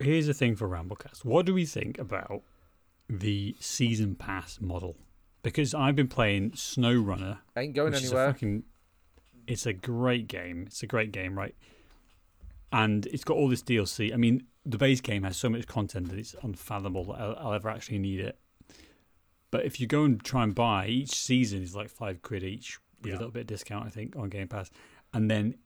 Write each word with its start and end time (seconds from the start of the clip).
here's 0.00 0.26
the 0.26 0.34
thing 0.34 0.56
for 0.56 0.68
Ramblecast. 0.68 1.24
What 1.24 1.46
do 1.46 1.54
we 1.54 1.64
think 1.66 1.98
about 1.98 2.42
the 3.08 3.56
season 3.60 4.14
pass 4.14 4.58
model? 4.60 4.96
Because 5.42 5.74
I've 5.74 5.96
been 5.96 6.08
playing 6.08 6.52
SnowRunner. 6.52 7.38
Ain't 7.56 7.74
going 7.74 7.94
anywhere. 7.94 8.26
A 8.28 8.32
fucking, 8.32 8.64
it's 9.46 9.66
a 9.66 9.72
great 9.72 10.28
game. 10.28 10.64
It's 10.66 10.82
a 10.82 10.86
great 10.86 11.12
game, 11.12 11.36
right? 11.38 11.54
And 12.72 13.06
it's 13.06 13.24
got 13.24 13.36
all 13.36 13.48
this 13.48 13.62
DLC. 13.62 14.12
I 14.12 14.16
mean, 14.16 14.44
the 14.64 14.78
base 14.78 15.00
game 15.00 15.22
has 15.24 15.36
so 15.36 15.48
much 15.48 15.66
content 15.66 16.08
that 16.10 16.18
it's 16.18 16.34
unfathomable 16.42 17.04
that 17.06 17.20
I'll, 17.20 17.36
I'll 17.38 17.52
ever 17.54 17.68
actually 17.70 17.98
need 17.98 18.20
it. 18.20 18.38
But 19.50 19.64
if 19.64 19.80
you 19.80 19.86
go 19.86 20.04
and 20.04 20.22
try 20.22 20.44
and 20.44 20.54
buy 20.54 20.86
each 20.86 21.10
season 21.10 21.62
is 21.62 21.74
like 21.74 21.88
five 21.88 22.22
quid 22.22 22.44
each 22.44 22.78
with 23.00 23.08
Yeah. 23.08 23.14
a 23.14 23.18
little 23.18 23.32
bit 23.32 23.40
of 23.40 23.46
discount, 23.48 23.86
I 23.86 23.90
think, 23.90 24.14
on 24.14 24.28
Game 24.28 24.46
Pass, 24.46 24.70
and 25.12 25.28
then 25.30 25.56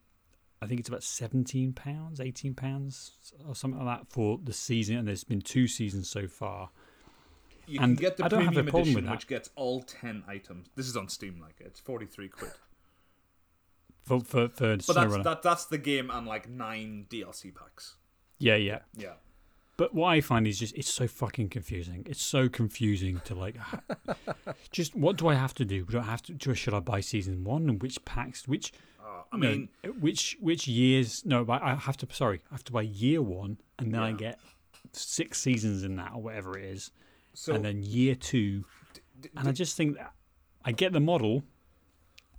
I 0.64 0.66
think 0.68 0.80
it's 0.80 0.88
about 0.88 1.02
seventeen 1.04 1.72
pounds, 1.72 2.20
eighteen 2.20 2.54
pounds, 2.54 3.12
or 3.46 3.54
something 3.54 3.84
like 3.84 3.98
that 4.00 4.08
for 4.08 4.38
the 4.42 4.52
season. 4.52 4.96
And 4.96 5.06
there's 5.08 5.24
been 5.24 5.40
two 5.42 5.68
seasons 5.68 6.08
so 6.08 6.26
far. 6.26 6.70
You 7.66 7.80
And 7.80 7.96
can 7.96 8.02
get 8.02 8.16
the 8.16 8.24
I 8.24 8.28
don't 8.28 8.44
have 8.44 8.56
a 8.56 8.62
premium 8.62 8.70
problem 8.70 8.94
with 8.94 9.04
that. 9.04 9.10
which 9.12 9.26
gets 9.26 9.50
all 9.56 9.82
ten 9.82 10.24
items. 10.26 10.68
This 10.74 10.86
is 10.88 10.96
on 10.96 11.08
Steam, 11.08 11.38
like 11.40 11.56
it's 11.60 11.80
forty 11.80 12.06
three 12.06 12.28
quid. 12.28 12.52
For 14.02 14.20
for, 14.20 14.48
for 14.48 14.76
But 14.76 14.94
that's 14.94 15.16
that, 15.24 15.42
that's 15.42 15.64
the 15.66 15.78
game 15.78 16.10
and 16.10 16.26
like 16.26 16.48
nine 16.48 17.06
DLC 17.08 17.54
packs. 17.54 17.96
yeah, 18.38 18.56
yeah. 18.56 18.80
Yeah. 18.96 19.14
But 19.76 19.92
what 19.92 20.08
I 20.08 20.20
find 20.20 20.46
is 20.46 20.60
just 20.60 20.74
it's 20.76 20.92
so 20.92 21.08
fucking 21.08 21.48
confusing. 21.48 22.06
It's 22.08 22.22
so 22.22 22.48
confusing 22.48 23.20
to 23.24 23.34
like, 23.34 23.56
just 24.70 24.94
what 24.94 25.16
do 25.16 25.26
I 25.26 25.34
have 25.34 25.52
to 25.54 25.64
do? 25.64 25.84
Do 25.84 25.98
I 25.98 26.02
have 26.02 26.22
to? 26.24 26.32
Do, 26.32 26.54
should 26.54 26.74
I 26.74 26.80
buy 26.80 27.00
season 27.00 27.42
one 27.42 27.68
and 27.68 27.82
which 27.82 28.04
packs? 28.04 28.46
Which 28.46 28.72
I 29.32 29.36
no, 29.36 29.48
mean, 29.48 29.68
which 30.00 30.36
which 30.40 30.66
years? 30.68 31.24
No, 31.24 31.44
but 31.44 31.62
I 31.62 31.74
have 31.74 31.96
to. 31.98 32.08
Sorry, 32.12 32.42
I 32.50 32.54
have 32.54 32.64
to 32.64 32.72
buy 32.72 32.82
year 32.82 33.22
one, 33.22 33.58
and 33.78 33.92
then 33.92 34.00
I 34.02 34.12
get 34.12 34.38
six 34.92 35.40
seasons 35.40 35.82
in 35.84 35.96
that 35.96 36.12
or 36.14 36.22
whatever 36.22 36.58
it 36.58 36.64
is, 36.64 36.90
so 37.32 37.52
and 37.54 37.64
then 37.64 37.82
year 37.82 38.14
two. 38.14 38.64
And 39.36 39.48
I 39.48 39.52
just 39.52 39.76
think 39.76 39.96
that 39.96 40.12
I 40.64 40.72
get 40.72 40.92
the 40.92 41.00
model. 41.00 41.44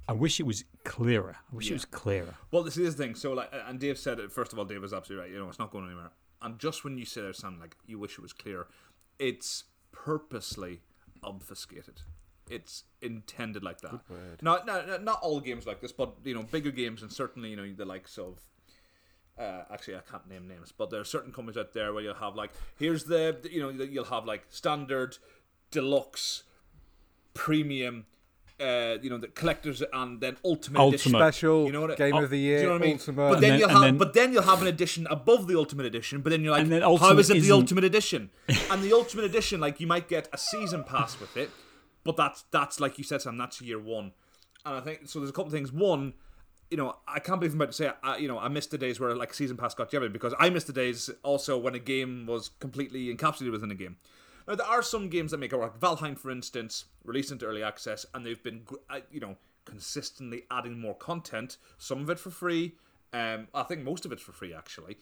I 0.08 0.14
wish 0.14 0.40
it 0.40 0.44
was 0.44 0.64
clearer. 0.84 1.36
I 1.52 1.56
wish 1.56 1.66
Yeah. 1.66 1.72
it 1.72 1.76
was 1.76 1.86
clearer. 1.86 2.36
Well, 2.52 2.62
this 2.62 2.78
is 2.78 2.96
the 2.96 3.04
thing. 3.04 3.16
So, 3.16 3.34
like, 3.34 3.50
and 3.52 3.80
Dave 3.80 3.98
said 3.98 4.20
it. 4.20 4.32
First 4.32 4.54
of 4.54 4.60
all, 4.60 4.66
Dave 4.66 4.84
is 4.84 4.94
absolutely 4.94 5.24
right. 5.24 5.34
You 5.34 5.40
know, 5.40 5.50
it's 5.50 5.58
not 5.58 5.72
going 5.72 5.86
anywhere. 5.86 6.12
And 6.44 6.60
just 6.60 6.84
when 6.84 6.96
you 7.00 7.06
say 7.06 7.22
there's 7.22 7.40
something 7.40 7.60
like 7.60 7.76
you 7.88 7.98
wish 7.98 8.14
it 8.14 8.22
was 8.22 8.32
clear, 8.32 8.68
it's 9.18 9.64
purposely 9.92 10.82
obfuscated. 11.24 12.02
It's 12.50 12.84
intended 13.02 13.64
like 13.64 13.82
that. 13.82 14.02
Not, 14.42 14.66
not, 14.68 15.04
not 15.04 15.20
all 15.22 15.40
games 15.40 15.66
like 15.66 15.82
this, 15.82 15.92
but 15.92 16.14
you 16.24 16.36
know, 16.36 16.44
bigger 16.44 16.72
games 16.72 17.02
and 17.02 17.12
certainly 17.12 17.50
you 17.50 17.56
know 17.56 17.72
the 17.76 17.86
likes 17.86 18.18
of. 18.18 18.40
Uh, 19.38 19.64
actually, 19.70 19.96
I 19.96 20.00
can't 20.10 20.30
name 20.30 20.48
names, 20.48 20.72
but 20.72 20.90
there 20.90 21.02
are 21.02 21.06
certain 21.06 21.34
companies 21.34 21.58
out 21.58 21.74
there 21.74 21.92
where 21.94 22.02
you'll 22.02 22.14
have 22.14 22.36
like, 22.36 22.52
here's 22.80 23.04
the, 23.04 23.38
you 23.52 23.60
know, 23.62 23.70
you'll 23.84 24.06
have 24.06 24.24
like 24.26 24.46
standard, 24.50 25.18
deluxe, 25.72 26.44
premium, 27.34 28.06
uh, 28.62 28.96
you 29.02 29.10
know, 29.10 29.18
the 29.18 29.28
collectors, 29.28 29.84
and 29.92 30.22
then 30.22 30.38
ultimate, 30.46 30.80
edition. 30.88 31.14
Ultimate. 31.16 31.34
Special 31.34 31.66
You 31.66 31.74
know 31.74 31.82
what 31.82 31.92
I- 31.92 31.96
game 31.96 32.14
oh, 32.16 32.24
of 32.24 32.30
the 32.30 32.38
do 32.38 32.42
you 32.42 32.50
year, 32.50 32.64
know 32.64 32.72
what 32.74 32.82
I 32.82 32.86
mean? 32.86 32.94
ultimate. 32.94 33.30
But 33.30 33.42
then 33.42 33.52
And 33.52 33.60
you'll 33.60 33.70
have, 33.70 33.82
then- 33.82 33.98
but 33.98 34.14
then 34.14 34.32
you'll 34.34 34.44
have 34.44 34.62
an 34.62 34.68
edition 34.68 35.08
above 35.10 35.48
the 35.48 35.58
ultimate 35.58 35.86
edition. 35.86 36.22
But 36.22 36.30
then 36.30 36.42
you're 36.42 36.52
like, 36.54 36.62
And 36.62 36.72
then 36.72 36.82
how 36.82 36.92
ultimate 36.92 37.20
is 37.20 37.30
it 37.30 37.42
the 37.42 37.52
ultimate 37.52 37.84
edition? 37.84 38.30
and 38.72 38.82
the 38.82 38.94
ultimate 38.94 39.26
edition, 39.26 39.60
like 39.60 39.82
you 39.82 39.88
might 39.88 40.08
get 40.08 40.30
a 40.32 40.38
season 40.38 40.86
pass 40.86 41.20
with 41.20 41.36
it, 41.36 41.50
but 42.06 42.16
that's 42.16 42.46
that's 42.52 42.80
like 42.80 42.98
you 42.98 43.04
said, 43.04 43.22
Sam. 43.22 43.38
That's 43.38 43.60
year 43.60 43.80
one, 43.80 44.14
and 44.66 44.76
I 44.76 44.80
think 44.80 45.10
so. 45.10 45.20
There's 45.20 45.32
a 45.32 45.34
couple 45.34 45.52
things. 45.52 45.74
One, 45.74 46.14
you 46.72 46.78
know, 46.78 46.96
I 47.08 47.20
can't 47.20 47.40
believe 47.42 47.54
I'm 47.54 47.60
about 47.60 47.72
to 47.72 47.74
say, 47.74 47.92
I, 48.04 48.18
you 48.18 48.30
know, 48.30 48.40
I 48.40 48.48
missed 48.48 48.72
the 48.72 48.78
days 48.78 49.00
where 49.00 49.14
like 49.16 49.34
season 49.34 49.58
pass 49.58 49.74
got 49.74 49.92
given 49.92 50.14
because 50.14 50.34
I 50.40 50.50
missed 50.50 50.68
the 50.68 50.74
days 50.74 51.10
also 51.24 51.58
when 51.58 51.76
a 51.76 51.80
game 51.80 52.26
was 52.28 52.52
completely 52.60 53.14
encapsulated 53.14 53.52
within 53.52 53.72
a 53.72 53.76
game. 53.76 53.98
Now 54.48 54.56
there 54.56 54.68
are 54.68 54.82
some 54.82 55.10
games 55.10 55.32
that 55.32 55.40
make 55.40 55.52
it 55.52 55.58
work. 55.58 55.80
Valheim, 55.80 56.18
for 56.18 56.30
instance, 56.30 56.86
released 57.04 57.32
into 57.32 57.46
early 57.46 57.64
access, 57.64 58.06
and 58.14 58.26
they've 58.26 58.42
been, 58.42 58.62
uh, 58.90 59.00
you 59.12 59.20
know, 59.20 59.36
consistently 59.66 60.44
adding 60.52 60.80
more 60.80 60.96
content. 60.96 61.58
Some 61.78 62.02
of 62.02 62.10
it 62.10 62.20
for 62.20 62.30
free. 62.30 62.76
Um, 63.12 63.48
I 63.54 63.64
think 63.64 63.82
most 63.82 64.06
of 64.06 64.12
it's 64.12 64.22
for 64.22 64.32
free 64.32 64.54
actually. 64.54 64.98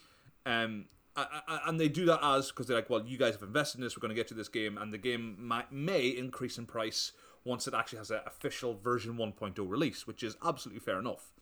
Um, 0.45 0.85
And 1.15 1.79
they 1.79 1.89
do 1.89 2.05
that 2.05 2.19
as 2.23 2.49
because 2.49 2.67
they're 2.67 2.77
like, 2.77 2.89
well, 2.89 3.05
you 3.05 3.17
guys 3.17 3.33
have 3.35 3.43
invested 3.43 3.77
in 3.79 3.83
this. 3.83 3.95
We're 3.95 4.01
going 4.01 4.15
to 4.15 4.19
get 4.19 4.31
you 4.31 4.37
this 4.37 4.49
game, 4.49 4.77
and 4.77 4.91
the 4.91 4.97
game 4.97 5.35
might, 5.39 5.71
may 5.71 6.07
increase 6.07 6.57
in 6.57 6.65
price 6.65 7.11
once 7.43 7.67
it 7.67 7.73
actually 7.73 7.99
has 7.99 8.09
an 8.09 8.21
official 8.25 8.73
version 8.75 9.17
1.0 9.17 9.57
release, 9.69 10.07
which 10.07 10.23
is 10.23 10.35
absolutely 10.43 10.79
fair 10.79 10.99
enough. 10.99 11.33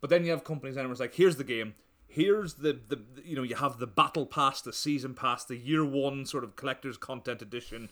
But 0.00 0.10
then 0.10 0.24
you 0.24 0.30
have 0.32 0.44
companies 0.44 0.76
and 0.76 0.90
it's 0.90 1.00
like, 1.00 1.14
here's 1.14 1.36
the 1.36 1.44
game. 1.44 1.74
Here's 2.06 2.54
the, 2.54 2.78
the 2.88 3.00
you 3.24 3.34
know 3.36 3.42
you 3.42 3.54
have 3.54 3.78
the 3.78 3.86
battle 3.86 4.26
pass, 4.26 4.60
the 4.60 4.72
season 4.72 5.14
pass, 5.14 5.44
the 5.44 5.56
year 5.56 5.82
one 5.82 6.26
sort 6.26 6.44
of 6.44 6.56
collector's 6.56 6.98
content 6.98 7.40
edition, 7.40 7.88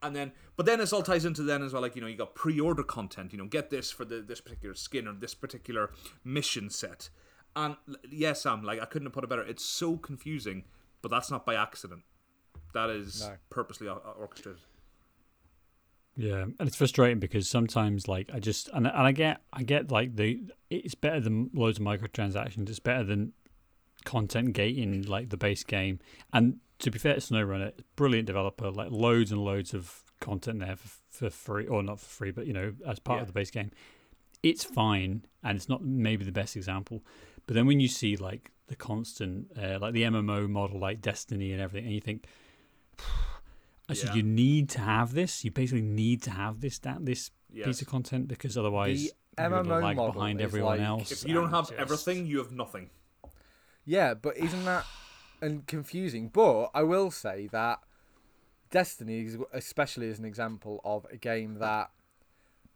and 0.00 0.14
then 0.14 0.30
but 0.54 0.64
then 0.64 0.78
this 0.78 0.92
all 0.92 1.02
ties 1.02 1.24
into 1.24 1.42
then 1.42 1.60
as 1.60 1.72
well 1.72 1.82
like 1.82 1.96
you 1.96 2.00
know 2.00 2.06
you 2.06 2.16
got 2.16 2.36
pre-order 2.36 2.84
content. 2.84 3.32
You 3.32 3.38
know 3.38 3.46
get 3.46 3.70
this 3.70 3.90
for 3.90 4.04
the 4.04 4.20
this 4.20 4.40
particular 4.40 4.76
skin 4.76 5.08
or 5.08 5.14
this 5.14 5.34
particular 5.34 5.90
mission 6.22 6.70
set. 6.70 7.08
And 7.56 7.76
l- 7.88 7.94
yes, 8.10 8.42
Sam, 8.42 8.62
like 8.62 8.80
I 8.80 8.84
couldn't 8.84 9.06
have 9.06 9.12
put 9.12 9.24
it 9.24 9.30
better. 9.30 9.42
It's 9.42 9.64
so 9.64 9.96
confusing, 9.96 10.64
but 11.02 11.10
that's 11.10 11.30
not 11.30 11.46
by 11.46 11.54
accident. 11.54 12.02
That 12.72 12.90
is 12.90 13.22
No. 13.22 13.36
purposely 13.50 13.88
orchestrated. 13.88 14.62
Yeah, 16.16 16.42
and 16.42 16.54
it's 16.60 16.76
frustrating 16.76 17.18
because 17.18 17.48
sometimes, 17.48 18.06
like, 18.06 18.30
I 18.32 18.38
just 18.38 18.68
and, 18.72 18.86
and 18.86 18.96
I 18.96 19.10
get, 19.12 19.40
I 19.52 19.64
get 19.64 19.90
like 19.90 20.14
the 20.14 20.40
it's 20.70 20.94
better 20.94 21.20
than 21.20 21.50
loads 21.52 21.78
of 21.80 21.84
microtransactions. 21.84 22.68
It's 22.68 22.78
better 22.78 23.02
than 23.04 23.32
content 24.04 24.52
gating 24.52 25.02
like 25.02 25.30
the 25.30 25.36
base 25.36 25.64
game. 25.64 25.98
And 26.32 26.58
to 26.80 26.90
be 26.90 26.98
fair 26.98 27.14
to 27.14 27.20
SnowRunner, 27.20 27.72
brilliant 27.96 28.26
developer, 28.26 28.70
like 28.70 28.90
loads 28.92 29.32
and 29.32 29.40
loads 29.44 29.74
of 29.74 30.04
content 30.20 30.60
there 30.60 30.76
for, 30.76 30.88
for 31.10 31.30
free, 31.30 31.66
or 31.66 31.82
not 31.82 31.98
for 31.98 32.06
free, 32.06 32.30
but 32.30 32.46
you 32.46 32.52
know, 32.52 32.74
as 32.86 32.98
part 33.00 33.18
Yeah. 33.18 33.22
of 33.22 33.26
the 33.28 33.32
base 33.32 33.50
game. 33.50 33.70
It's 34.42 34.62
fine, 34.62 35.24
and 35.42 35.56
it's 35.56 35.68
not 35.70 35.82
maybe 35.82 36.24
the 36.24 36.30
best 36.32 36.54
example. 36.54 37.02
But 37.46 37.54
then 37.54 37.66
when 37.66 37.80
you 37.80 37.88
see 37.88 38.16
like 38.16 38.50
the 38.68 38.76
constant, 38.76 39.48
uh, 39.60 39.78
like 39.80 39.92
the 39.92 40.02
MMO 40.04 40.48
model, 40.48 40.78
like 40.80 41.00
Destiny 41.00 41.52
and 41.52 41.60
everything, 41.60 41.86
and 41.86 41.94
you 41.94 42.00
think, 42.00 42.26
I 43.88 43.92
said, 43.94 44.10
Yeah. 44.10 44.16
you 44.16 44.22
need 44.22 44.70
to 44.70 44.80
have 44.80 45.12
this. 45.12 45.44
You 45.44 45.50
basically 45.50 45.82
need 45.82 46.22
to 46.22 46.30
have 46.30 46.60
this 46.60 46.78
that 46.80 47.04
this 47.04 47.30
Yes. 47.52 47.66
piece 47.66 47.82
of 47.82 47.88
content 47.88 48.26
because 48.26 48.56
otherwise 48.58 49.10
The 49.36 49.42
you're 49.42 49.50
MMO 49.50 49.82
lag 49.82 49.96
model 49.96 50.12
behind 50.12 50.40
is 50.40 50.44
everyone 50.46 50.78
like- 50.78 50.86
else. 50.88 51.12
If 51.12 51.28
you 51.28 51.34
don't 51.34 51.50
have 51.50 51.68
just- 51.68 51.78
everything, 51.78 52.26
you 52.26 52.38
have 52.38 52.50
nothing. 52.50 52.90
Yeah, 53.84 54.14
but 54.14 54.36
isn't 54.36 54.64
that 54.64 54.84
and 55.42 55.66
confusing? 55.66 56.28
But 56.30 56.70
I 56.74 56.82
will 56.82 57.10
say 57.10 57.46
that 57.52 57.80
Destiny, 58.70 59.20
is 59.20 59.36
especially 59.52 60.08
as 60.10 60.18
an 60.18 60.24
example 60.24 60.80
of 60.84 61.06
a 61.12 61.16
game 61.16 61.58
that 61.60 61.92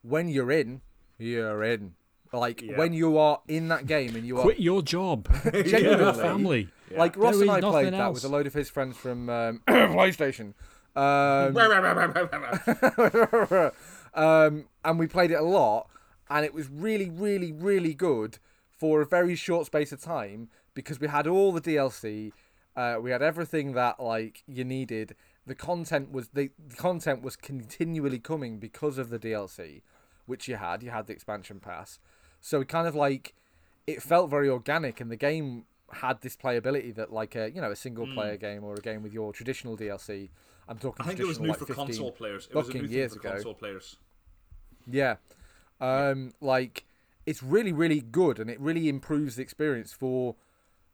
when 0.02 0.28
you're 0.28 0.52
in, 0.52 0.82
you're 1.18 1.64
in. 1.64 1.94
Like 2.32 2.62
Yeah. 2.62 2.76
when 2.76 2.92
you 2.92 3.16
are 3.18 3.40
in 3.48 3.68
that 3.68 3.86
game 3.86 4.14
and 4.16 4.26
you 4.26 4.38
are 4.38 4.42
quit 4.42 4.60
your 4.60 4.82
job, 4.82 5.28
genuinely 5.44 6.04
your 6.04 6.12
family. 6.14 6.68
like 6.90 7.14
There 7.14 7.22
Ross 7.22 7.34
is 7.36 7.40
and 7.42 7.50
I 7.50 7.60
nothing 7.60 7.70
played 7.72 7.92
that 7.94 8.12
with 8.12 8.24
a 8.24 8.28
load 8.28 8.46
of 8.46 8.54
his 8.54 8.68
friends 8.68 8.96
from 8.96 9.30
um, 9.30 9.62
PlayStation. 9.68 10.54
Um, 10.96 11.56
um, 14.14 14.64
and 14.84 14.98
we 14.98 15.06
played 15.06 15.30
it 15.30 15.38
a 15.38 15.42
lot, 15.42 15.88
and 16.28 16.44
it 16.44 16.52
was 16.52 16.68
really, 16.68 17.08
really, 17.10 17.52
really 17.52 17.94
good 17.94 18.38
for 18.68 19.00
a 19.00 19.06
very 19.06 19.36
short 19.36 19.66
space 19.66 19.92
of 19.92 20.00
time 20.00 20.48
because 20.74 21.00
we 21.00 21.08
had 21.08 21.26
all 21.26 21.52
the 21.52 21.60
DLC, 21.60 22.32
uh, 22.76 22.96
we 23.00 23.10
had 23.10 23.22
everything 23.22 23.72
that 23.72 24.00
like 24.00 24.42
you 24.46 24.64
needed. 24.64 25.14
The 25.46 25.54
content 25.54 26.12
was 26.12 26.28
the, 26.28 26.50
the 26.68 26.76
content 26.76 27.22
was 27.22 27.36
continually 27.36 28.18
coming 28.18 28.58
because 28.58 28.98
of 28.98 29.10
the 29.10 29.18
DLC, 29.18 29.82
which 30.26 30.48
you 30.48 30.56
had. 30.56 30.82
You 30.82 30.90
had 30.90 31.06
the 31.06 31.12
expansion 31.12 31.60
pass, 31.60 31.98
so 32.40 32.60
it 32.60 32.68
kind 32.68 32.86
of 32.86 32.94
like 32.94 33.34
it 33.86 34.02
felt 34.02 34.30
very 34.30 34.48
organic, 34.48 35.00
and 35.00 35.10
the 35.10 35.16
game 35.16 35.64
had 35.90 36.20
this 36.20 36.36
playability 36.36 36.94
that 36.94 37.12
like 37.12 37.34
a 37.34 37.50
you 37.50 37.60
know 37.60 37.70
a 37.70 37.76
single 37.76 38.06
player 38.06 38.36
game 38.36 38.62
or 38.64 38.74
a 38.74 38.80
game 38.80 39.02
with 39.02 39.12
your 39.12 39.32
traditional 39.32 39.76
DLC. 39.76 40.30
I'm 40.68 40.78
talking. 40.78 41.04
I 41.04 41.08
think 41.08 41.20
it 41.20 41.26
was 41.26 41.40
new 41.40 41.48
like 41.48 41.58
for 41.58 41.66
15 41.66 41.86
console 41.86 42.12
players. 42.12 42.48
It 42.50 42.54
was 42.54 42.68
a 42.68 42.72
new 42.74 42.82
thing 42.82 42.90
years 42.90 43.14
for 43.14 43.20
ago. 43.20 43.32
console 43.32 43.54
players. 43.54 43.96
Yeah. 44.86 45.16
Um, 45.80 46.34
like 46.40 46.84
it's 47.28 47.42
really, 47.42 47.72
really 47.72 48.00
good 48.00 48.38
and 48.38 48.48
it 48.48 48.58
really 48.58 48.88
improves 48.88 49.36
the 49.36 49.42
experience 49.42 49.92
for 49.92 50.34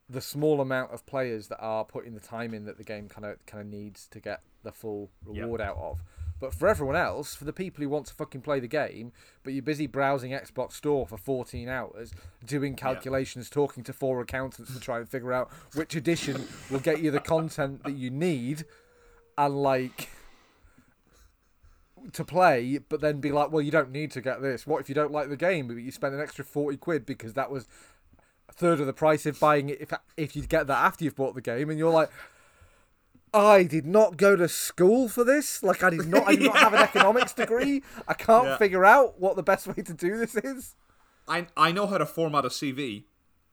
the 0.08 0.20
small 0.20 0.60
amount 0.60 0.92
of 0.92 1.06
players 1.06 1.48
that 1.48 1.58
are 1.60 1.84
putting 1.84 2.14
the 2.14 2.20
time 2.20 2.52
in 2.52 2.64
that 2.64 2.76
the 2.76 2.84
game 2.84 3.08
kind 3.08 3.24
of 3.24 3.44
kind 3.46 3.60
of 3.60 3.66
needs 3.66 4.06
to 4.08 4.20
get 4.20 4.40
the 4.62 4.72
full 4.72 5.10
reward 5.24 5.60
out 5.60 5.76
of. 5.76 6.02
But 6.40 6.52
for 6.52 6.68
everyone 6.68 6.96
else, 6.96 7.34
for 7.34 7.44
the 7.44 7.52
people 7.52 7.82
who 7.82 7.88
want 7.88 8.06
to 8.06 8.14
fucking 8.14 8.42
play 8.42 8.60
the 8.60 8.68
game, 8.68 9.12
but 9.42 9.52
you're 9.52 9.62
busy 9.62 9.86
browsing 9.86 10.32
Xbox 10.32 10.72
Store 10.72 11.06
for 11.06 11.16
14 11.16 11.68
hours, 11.68 12.12
doing 12.44 12.74
calculations, 12.74 13.48
talking 13.48 13.84
to 13.84 13.92
four 13.92 14.20
accountants 14.20 14.74
to 14.74 14.80
try 14.80 14.98
and 14.98 15.08
figure 15.08 15.32
out 15.32 15.50
which 15.74 15.94
edition 15.94 16.46
will 16.70 16.80
get 16.80 17.00
you 17.00 17.10
the 17.10 17.20
content 17.20 17.84
that 17.84 17.96
you 17.96 18.10
need, 18.10 18.64
and 19.38 19.62
like 19.62 20.08
to 22.12 22.24
play, 22.24 22.78
but 22.78 23.00
then 23.00 23.20
be 23.20 23.32
like, 23.32 23.50
well, 23.50 23.62
you 23.62 23.70
don't 23.70 23.90
need 23.90 24.10
to 24.12 24.20
get 24.20 24.42
this. 24.42 24.66
What 24.66 24.80
if 24.80 24.88
you 24.88 24.94
don't 24.94 25.12
like 25.12 25.28
the 25.28 25.36
game, 25.36 25.68
but 25.68 25.76
you 25.76 25.90
spent 25.90 26.14
an 26.14 26.20
extra 26.20 26.44
40 26.44 26.76
quid 26.76 27.06
because 27.06 27.34
that 27.34 27.50
was 27.50 27.66
a 28.48 28.52
third 28.52 28.80
of 28.80 28.86
the 28.86 28.92
price 28.92 29.26
of 29.26 29.40
buying 29.40 29.70
it 29.70 29.80
if, 29.80 29.92
if 30.16 30.36
you 30.36 30.42
get 30.46 30.66
that 30.66 30.84
after 30.84 31.04
you've 31.04 31.16
bought 31.16 31.34
the 31.34 31.40
game? 31.40 31.70
And 31.70 31.78
you're 31.78 31.92
like, 31.92 32.10
I 33.34 33.64
did 33.64 33.84
not 33.86 34.16
go 34.16 34.36
to 34.36 34.48
school 34.48 35.08
for 35.08 35.24
this. 35.24 35.62
Like 35.62 35.82
I 35.82 35.90
did 35.90 36.06
not. 36.08 36.26
I 36.28 36.36
did 36.36 36.44
not 36.46 36.56
have 36.58 36.74
an 36.74 36.80
economics 36.90 37.32
degree. 37.32 37.82
I 38.08 38.14
can't 38.14 38.46
Yeah. 38.46 38.56
figure 38.58 38.84
out 38.84 39.20
what 39.20 39.36
the 39.36 39.42
best 39.42 39.66
way 39.66 39.82
to 39.82 39.92
do 39.92 40.16
this 40.16 40.34
is. 40.36 40.74
I 41.28 41.46
I 41.56 41.72
know 41.72 41.86
how 41.86 41.98
to 41.98 42.06
format 42.06 42.44
a 42.44 42.48
CV. 42.48 43.04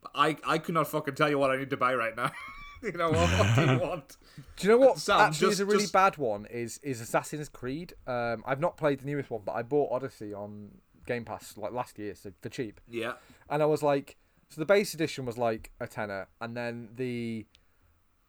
But 0.01 0.11
I 0.15 0.37
I 0.45 0.57
could 0.57 0.73
not 0.75 0.87
fucking 0.87 1.15
tell 1.15 1.29
you 1.29 1.37
what 1.39 1.51
I 1.51 1.57
need 1.57 1.69
to 1.71 1.77
buy 1.77 1.93
right 1.95 2.15
now. 2.15 2.31
you 2.83 2.91
know 2.93 3.09
what, 3.11 3.29
what 3.29 3.55
do 3.55 3.61
you 3.73 3.79
want? 3.79 4.17
Do 4.57 4.67
you 4.67 4.73
know 4.73 4.77
what 4.79 4.97
Sam, 4.97 5.19
actually 5.21 5.51
is 5.51 5.59
a 5.59 5.65
really 5.65 5.79
just- 5.81 5.93
bad 5.93 6.17
one? 6.17 6.45
Is 6.47 6.79
is 6.83 7.01
Assassin's 7.01 7.49
Creed? 7.49 7.93
Um, 8.07 8.43
I've 8.45 8.59
not 8.59 8.77
played 8.77 8.99
the 9.01 9.05
newest 9.05 9.29
one, 9.29 9.41
but 9.45 9.53
I 9.53 9.61
bought 9.63 9.91
Odyssey 9.91 10.33
on 10.33 10.71
Game 11.05 11.25
Pass 11.25 11.55
like 11.57 11.71
last 11.71 11.97
year, 11.99 12.15
so 12.15 12.31
for 12.41 12.49
cheap. 12.49 12.81
Yeah. 12.89 13.13
And 13.49 13.61
I 13.61 13.65
was 13.67 13.81
like, 13.83 14.17
so 14.49 14.59
the 14.61 14.65
base 14.65 14.93
edition 14.93 15.25
was 15.25 15.37
like 15.37 15.71
a 15.79 15.87
tenner, 15.87 16.27
and 16.39 16.57
then 16.57 16.89
the 16.95 17.45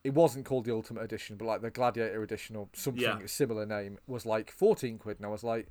it 0.04 0.14
wasn't 0.14 0.44
called 0.44 0.64
the 0.64 0.74
Ultimate 0.74 1.02
Edition, 1.02 1.36
but 1.36 1.44
like 1.46 1.62
the 1.62 1.70
Gladiator 1.70 2.22
Edition 2.22 2.56
or 2.56 2.68
something 2.72 3.02
Yeah. 3.02 3.18
similar 3.26 3.66
name 3.66 3.98
was 4.06 4.26
like 4.26 4.50
fourteen 4.50 4.98
quid, 4.98 5.18
and 5.18 5.26
I 5.26 5.28
was 5.30 5.44
like, 5.44 5.68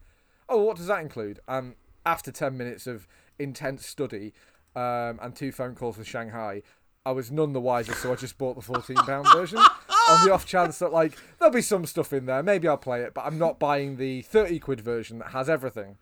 oh, 0.50 0.64
what 0.64 0.78
does 0.78 0.88
that 0.88 1.02
include? 1.02 1.40
And 1.48 1.76
after 2.06 2.32
ten 2.32 2.58
minutes 2.58 2.88
of 2.88 3.08
intense 3.40 3.86
study 3.86 4.34
um, 4.76 5.20
and 5.22 5.36
two 5.36 5.52
phone 5.52 5.76
calls 5.76 5.98
with 5.98 6.08
Shanghai. 6.08 6.64
I 7.04 7.12
was 7.14 7.32
none 7.32 7.52
the 7.52 7.60
wiser, 7.60 7.94
so 7.94 8.12
I 8.12 8.16
just 8.16 8.38
bought 8.38 8.56
the 8.56 8.62
fourteen 8.62 8.96
pound 8.98 9.26
version 9.34 9.58
on 9.58 10.24
the 10.26 10.32
off 10.32 10.46
chance 10.46 10.78
that 10.80 10.94
like 10.94 11.18
there'll 11.40 11.52
be 11.52 11.64
some 11.64 11.88
stuff 11.88 12.14
in 12.14 12.28
there. 12.28 12.44
Maybe 12.44 12.68
I'll 12.68 12.78
play 12.78 13.02
it, 13.02 13.16
but 13.16 13.26
I'm 13.26 13.40
not 13.40 13.58
buying 13.58 13.98
the 13.98 14.22
thirty 14.22 14.60
quid 14.60 14.82
version 14.82 15.18
that 15.18 15.30
has 15.30 15.50
everything. 15.50 15.98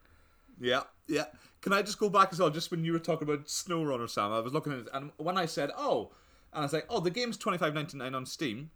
Yeah, 0.59 0.81
yeah. 1.07 1.27
Can 1.61 1.71
I 1.71 1.83
just 1.83 1.99
go 1.99 2.09
back 2.09 2.33
as 2.33 2.39
well? 2.39 2.49
Just 2.49 2.69
when 2.69 2.83
you 2.83 2.91
were 2.91 2.99
talking 2.99 3.29
about 3.29 3.45
SnowRunner, 3.45 4.09
Sam, 4.09 4.33
I 4.33 4.39
was 4.41 4.51
looking 4.51 4.73
at 4.73 4.79
it, 4.79 4.87
and 4.93 5.11
when 5.15 5.37
I 5.37 5.45
said, 5.45 5.71
"Oh," 5.77 6.11
and 6.53 6.61
I 6.61 6.65
was 6.65 6.73
like, 6.73 6.85
"Oh, 6.89 6.99
the 6.99 7.09
game's 7.11 7.37
twenty 7.37 7.57
five 7.57 7.73
ninety 7.73 7.97
nine 7.97 8.15
on 8.15 8.25
Steam," 8.25 8.71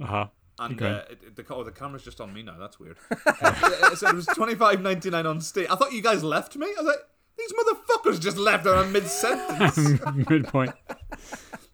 Uh 0.00 0.06
huh. 0.06 0.26
and 0.58 0.74
Okay. 0.80 0.90
uh, 0.90 1.12
it, 1.12 1.36
the 1.36 1.44
oh, 1.54 1.64
the 1.64 1.72
camera's 1.72 2.02
just 2.04 2.20
on 2.20 2.32
me 2.32 2.42
now. 2.42 2.56
That's 2.58 2.78
weird. 2.78 2.96
Uh, 3.26 3.52
it 3.92 4.02
it 4.02 4.14
was 4.14 4.26
twenty 4.26 4.54
five 4.54 4.80
ninety 4.82 5.10
nine 5.10 5.26
on 5.26 5.40
Steam. 5.40 5.66
I 5.70 5.76
thought 5.76 5.92
you 5.92 6.02
guys 6.02 6.22
left 6.24 6.56
me. 6.56 6.66
I 6.66 6.82
was 6.82 6.86
like, 6.86 7.02
"These 7.38 7.52
motherfuckers 7.52 8.20
just 8.20 8.36
left 8.38 8.66
on 8.66 8.92
mid 8.92 9.06
sentence." 9.06 9.76
Good 10.24 10.46
point. 10.54 10.72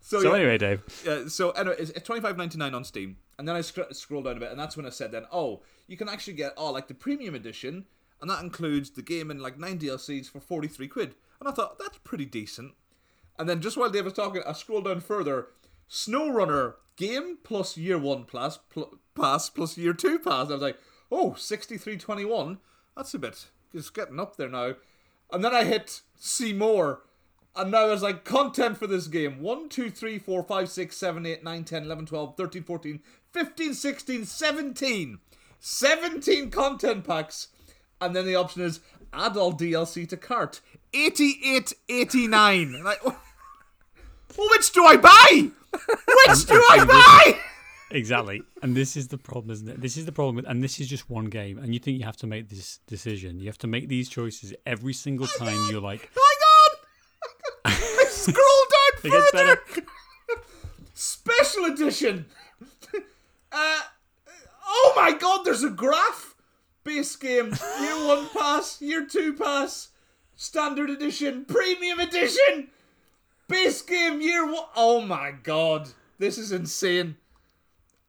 So, 0.01 0.21
So 0.21 0.31
yeah, 0.31 0.37
anyway, 0.41 0.59
Dave. 0.59 0.83
Yeah, 1.07 1.29
so 1.29 1.51
anyway, 1.53 1.77
it's 1.79 1.93
twenty 2.03 2.21
five 2.21 2.37
ninety 2.37 2.59
nine 2.59 2.75
on 2.75 2.85
Steam, 2.85 3.17
and 3.39 3.47
then 3.49 3.57
I 3.57 3.61
scr- 3.63 3.91
scrolled 3.93 4.25
down 4.25 4.37
a 4.37 4.41
bit, 4.41 4.51
and 4.51 4.59
that's 4.61 4.77
when 4.77 4.87
I 4.87 4.91
said, 4.91 5.13
"Then 5.13 5.25
oh, 5.33 5.63
you 5.87 5.97
can 5.97 6.09
actually 6.09 6.35
get 6.35 6.53
oh 6.57 6.71
like 6.73 6.89
the 6.89 6.95
premium 6.95 7.35
edition, 7.35 7.87
and 8.21 8.29
that 8.31 8.43
includes 8.43 8.91
the 8.91 9.03
game 9.03 9.31
and 9.31 9.41
like 9.41 9.59
nine 9.59 9.79
DLCs 9.79 10.31
for 10.31 10.41
forty 10.41 10.69
three 10.69 10.89
quid." 10.89 11.15
And 11.41 11.49
I 11.49 11.53
thought 11.53 11.79
that's 11.79 11.99
pretty 11.99 12.25
decent. 12.27 12.75
And 13.39 13.49
then 13.49 13.61
just 13.61 13.77
while 13.77 13.91
Dave 13.91 14.05
was 14.05 14.13
talking, 14.13 14.43
I 14.47 14.53
scrolled 14.53 14.85
down 14.85 15.01
further. 15.01 15.49
SnowRunner 15.91 16.75
game 16.97 17.39
plus 17.43 17.77
year 17.77 17.99
one 17.99 18.25
plus 18.25 18.59
pl- 18.59 18.99
pass 19.15 19.51
plus 19.51 19.77
year 19.77 19.93
two 19.93 20.19
pass. 20.19 20.49
I 20.49 20.55
was 20.55 20.63
like, 20.63 20.79
oh, 21.11 21.35
6321. 21.35 22.59
That's 22.97 23.15
a 23.15 23.19
bit. 23.19 23.47
It's 23.73 23.91
getting 23.91 24.21
up 24.21 24.37
there 24.37 24.49
now. 24.49 24.75
And 25.31 25.45
then 25.45 25.55
I 25.55 25.65
hit 25.65 26.03
see 26.17 26.53
more. 26.53 27.03
And 27.55 27.71
now 27.71 27.87
there's 27.87 28.03
like 28.03 28.25
content 28.25 28.79
for 28.79 28.87
this 28.87 29.09
game 29.09 29.41
1, 29.41 29.69
2, 29.69 29.91
3, 29.91 30.19
4, 30.19 30.43
5, 30.43 30.69
6, 30.69 30.97
7, 30.97 31.27
8, 31.27 31.45
9, 31.45 31.65
10, 31.65 31.85
11, 31.85 32.07
12, 32.07 32.37
13, 32.37 32.63
14, 32.63 33.01
15, 33.33 33.75
16, 33.75 34.25
17. 34.25 35.19
17 35.61 36.51
content 36.51 37.05
packs. 37.05 37.49
And 38.01 38.17
then 38.17 38.27
the 38.27 38.35
option 38.35 38.63
is 38.63 38.81
add 39.13 39.37
all 39.37 39.53
DLC 39.53 40.09
to 40.09 40.17
cart. 40.17 40.61
88, 40.95 41.73
89. 41.89 42.83
Like, 42.85 43.05
well, 43.05 43.17
which 44.51 44.73
do 44.73 44.85
I 44.85 44.97
buy? 44.97 45.49
Which 45.73 46.47
do 46.47 46.63
I 46.71 46.85
buy? 46.85 47.39
Exactly. 47.91 48.43
And 48.63 48.75
this 48.75 48.97
is 48.97 49.09
the 49.09 49.19
problem, 49.19 49.51
isn't 49.53 49.69
it? 49.69 49.81
This 49.81 49.97
is 49.97 50.07
the 50.07 50.13
problem 50.13 50.37
with, 50.37 50.47
and 50.47 50.63
this 50.63 50.81
is 50.81 50.89
just 50.89 51.11
one 51.11 51.27
game. 51.27 51.59
And 51.59 51.75
you 51.75 51.81
think 51.81 51.99
you 51.99 52.05
have 52.05 52.17
to 52.19 52.27
make 52.27 52.49
this 52.49 52.79
decision. 52.87 53.39
You 53.39 53.47
have 53.47 53.59
to 53.59 53.67
make 53.67 53.89
these 53.89 54.09
choices 54.09 54.55
every 54.65 54.93
single 54.95 55.27
time 55.27 55.59
you're 55.71 55.81
like, 55.81 56.01
Hang 56.15 56.43
on! 56.61 56.77
I 57.67 58.05
scrolled 58.09 59.05
It 59.05 59.11
down 59.11 59.23
further. 59.33 59.87
Special 60.95 61.65
edition. 61.67 62.27
uh, 63.53 63.81
oh 64.67 64.93
my 64.97 65.13
god, 65.13 65.45
there's 65.45 65.65
a 65.65 65.71
graph. 65.71 66.35
Base 66.85 67.15
game, 67.15 67.55
year 67.81 68.07
one 68.07 68.29
pass, 68.31 68.81
year 68.83 69.07
two 69.07 69.35
pass, 69.35 69.91
standard 70.37 70.91
edition, 70.91 71.45
premium 71.45 72.01
edition, 72.01 72.69
base 73.49 73.83
game, 73.83 74.21
year 74.21 74.45
one. 74.45 74.65
Oh 74.77 75.01
my 75.01 75.33
god, 75.33 75.91
this 76.19 76.39
is 76.39 76.53
insane. 76.53 77.17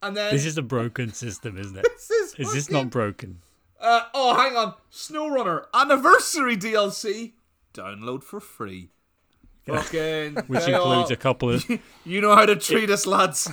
And 0.02 0.18
then 0.18 0.34
this 0.34 0.46
is 0.46 0.58
a 0.58 0.62
broken 0.62 1.14
system, 1.14 1.58
isn't 1.58 1.78
it? 1.78 1.84
this 1.98 2.10
is 2.12 2.36
Is 2.36 2.54
this 2.54 2.70
not 2.70 2.90
broken? 2.90 3.40
Uh, 3.80 4.04
oh, 4.14 4.36
hang 4.36 4.56
on. 4.56 4.74
SnowRunner 4.92 5.66
Anniversary 5.74 6.56
DLC. 6.58 7.34
Download 7.74 8.24
for 8.24 8.40
free. 8.40 8.90
Fucking. 9.66 10.36
Which 10.48 10.68
includes 10.68 11.12
a 11.12 11.16
couple 11.16 11.50
of, 11.50 11.66
You 12.06 12.22
know 12.22 12.36
how 12.36 12.46
to 12.46 12.56
treat 12.56 12.90
us, 12.90 13.06
lads. 13.06 13.52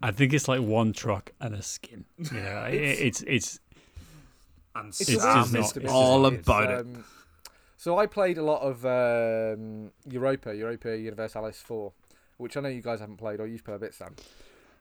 I 0.00 0.12
think 0.12 0.32
it's 0.32 0.48
like 0.48 0.60
one 0.60 0.92
truck 0.92 1.32
and 1.40 1.54
a 1.54 1.62
skin. 1.62 2.04
You 2.18 2.40
know, 2.40 2.64
it, 2.64 2.74
it's 2.74 3.22
it's 3.22 3.58
And 4.78 4.88
It's 4.88 5.00
It's 5.00 5.10
just 5.10 5.24
weird 5.24 5.36
not- 5.36 5.46
system, 5.46 5.82
it's 5.82 5.92
isn't 5.92 5.96
all 5.96 6.26
it? 6.26 6.34
It's, 6.34 6.48
about 6.48 6.70
it. 6.70 6.80
um, 6.80 7.04
So 7.76 7.98
I 7.98 8.06
played 8.06 8.38
a 8.38 8.42
lot 8.42 8.62
of 8.62 8.84
um, 8.84 9.92
Europa, 10.10 10.54
Europa 10.54 10.96
Universalis 10.98 11.60
4, 11.60 11.92
which 12.38 12.56
I 12.56 12.60
know 12.60 12.68
you 12.68 12.82
guys 12.82 13.00
haven't 13.00 13.16
played, 13.18 13.40
or 13.40 13.46
you've 13.46 13.64
played 13.64 13.76
a 13.76 13.78
bit, 13.80 13.94
Sam. 13.94 14.14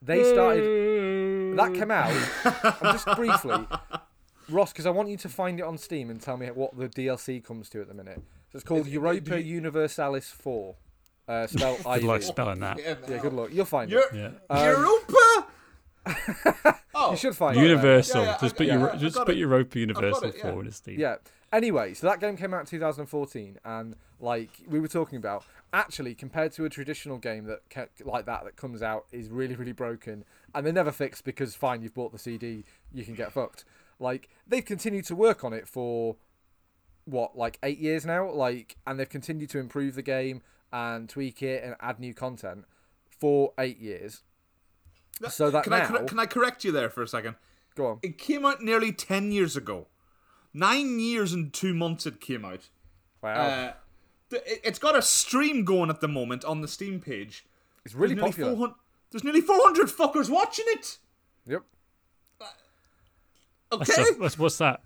They 0.01 0.23
started. 0.23 1.57
That 1.57 1.73
came 1.73 1.89
out. 1.91 2.11
just 2.83 3.07
briefly, 3.15 3.67
Ross, 4.49 4.71
because 4.71 4.85
I 4.85 4.91
want 4.91 5.09
you 5.09 5.17
to 5.17 5.29
find 5.29 5.59
it 5.59 5.63
on 5.63 5.77
Steam 5.77 6.09
and 6.09 6.21
tell 6.21 6.37
me 6.37 6.47
what 6.47 6.77
the 6.77 6.87
DLC 6.87 7.43
comes 7.43 7.67
to 7.69 7.81
at 7.81 7.87
the 7.87 7.93
minute. 7.95 8.21
So 8.51 8.57
it's 8.57 8.63
called 8.63 8.87
Europa 8.87 9.41
Universalis 9.41 10.29
4. 10.29 10.75
Uh, 11.27 11.45
spelled 11.47 11.83
good 11.83 12.03
luck 12.03 12.21
spelling 12.21 12.59
that. 12.61 12.77
Yeah, 12.79 12.95
Yeah, 13.09 13.17
good 13.17 13.33
luck. 13.33 13.49
You'll 13.51 13.65
find 13.65 13.91
You're, 13.91 14.03
it. 14.13 14.13
Yeah. 14.13 14.31
Um, 14.49 15.47
Europa? 16.05 16.77
oh, 17.07 17.11
You 17.11 17.17
should 17.17 17.35
find. 17.35 17.57
Universal. 17.57 18.21
Yeah, 18.21 18.27
yeah, 18.27 18.37
just 18.41 18.55
I 18.55 18.57
put 18.57 18.67
got- 18.67 18.73
your 18.79 18.87
yeah, 18.89 18.95
just 18.97 19.15
got 19.15 19.25
put 19.25 19.35
it. 19.35 19.39
Europa 19.39 19.79
Universal 19.79 20.23
it, 20.29 20.35
yeah. 20.37 20.41
forward 20.43 20.65
in 20.67 20.71
Steam. 20.71 20.99
Yeah. 20.99 21.15
Anyway, 21.53 21.93
so 21.93 22.07
that 22.07 22.19
game 22.19 22.35
came 22.35 22.53
out 22.53 22.59
in 22.61 22.65
2014, 22.65 23.57
and 23.63 23.95
like 24.19 24.49
we 24.67 24.79
were 24.79 24.87
talking 24.87 25.17
about, 25.17 25.45
actually 25.71 26.13
compared 26.13 26.51
to 26.53 26.65
a 26.65 26.69
traditional 26.69 27.17
game 27.17 27.45
that 27.45 27.61
ca- 27.69 27.85
like 28.03 28.25
that 28.25 28.43
that 28.43 28.55
comes 28.57 28.81
out 28.83 29.05
is 29.11 29.29
really 29.29 29.55
really 29.55 29.71
broken, 29.71 30.25
and 30.53 30.65
they 30.65 30.71
never 30.71 30.91
fix 30.91 31.21
because 31.21 31.55
fine 31.55 31.81
you've 31.81 31.93
bought 31.93 32.11
the 32.11 32.19
CD, 32.19 32.65
you 32.93 33.05
can 33.05 33.15
get 33.15 33.31
fucked. 33.31 33.63
Like 33.99 34.27
they've 34.45 34.63
continued 34.65 35.05
to 35.05 35.15
work 35.15 35.43
on 35.45 35.53
it 35.53 35.67
for 35.67 36.17
what 37.05 37.37
like 37.37 37.57
eight 37.63 37.79
years 37.79 38.05
now, 38.05 38.29
like, 38.29 38.75
and 38.85 38.99
they've 38.99 39.07
continued 39.09 39.49
to 39.51 39.59
improve 39.59 39.95
the 39.95 40.01
game 40.01 40.41
and 40.73 41.07
tweak 41.07 41.41
it 41.41 41.63
and 41.63 41.75
add 41.79 41.97
new 41.99 42.13
content 42.13 42.65
for 43.09 43.53
eight 43.57 43.79
years. 43.79 44.23
So 45.29 45.49
that 45.49 45.63
can 45.63 45.73
I, 45.73 45.85
cor- 45.85 46.03
can 46.05 46.19
I 46.19 46.25
correct 46.25 46.63
you 46.63 46.71
there 46.71 46.89
for 46.89 47.01
a 47.01 47.07
second? 47.07 47.35
go 47.75 47.87
on. 47.87 47.99
It 48.01 48.17
came 48.17 48.45
out 48.45 48.61
nearly 48.63 48.91
10 48.91 49.31
years 49.31 49.55
ago. 49.55 49.87
Nine 50.53 50.99
years 50.99 51.33
and 51.33 51.53
two 51.53 51.73
months 51.73 52.05
it 52.07 52.19
came 52.19 52.43
out. 52.45 52.69
Wow, 53.21 53.33
Uh, 53.33 53.73
it- 54.31 54.61
it's 54.63 54.79
got 54.79 54.95
a 54.95 55.01
stream 55.01 55.63
going 55.63 55.89
at 55.89 56.01
the 56.01 56.07
moment 56.07 56.43
on 56.45 56.61
the 56.61 56.67
Steam 56.67 56.99
page. 56.99 57.45
it's 57.85 57.93
really 57.95 58.15
There's 58.15 58.21
nearly 58.21 58.31
popular. 58.31 58.51
400 58.55 58.75
There's 59.11 59.23
nearly 59.23 59.41
400 59.41 59.87
fuckers 59.87 60.29
watching 60.29 60.65
it. 60.69 60.97
Yep. 61.45 61.63
What's, 63.69 63.89
Okay. 63.91 64.03
that- 64.03 64.19
what's, 64.19 64.37
what's 64.39 64.57
that? 64.59 64.81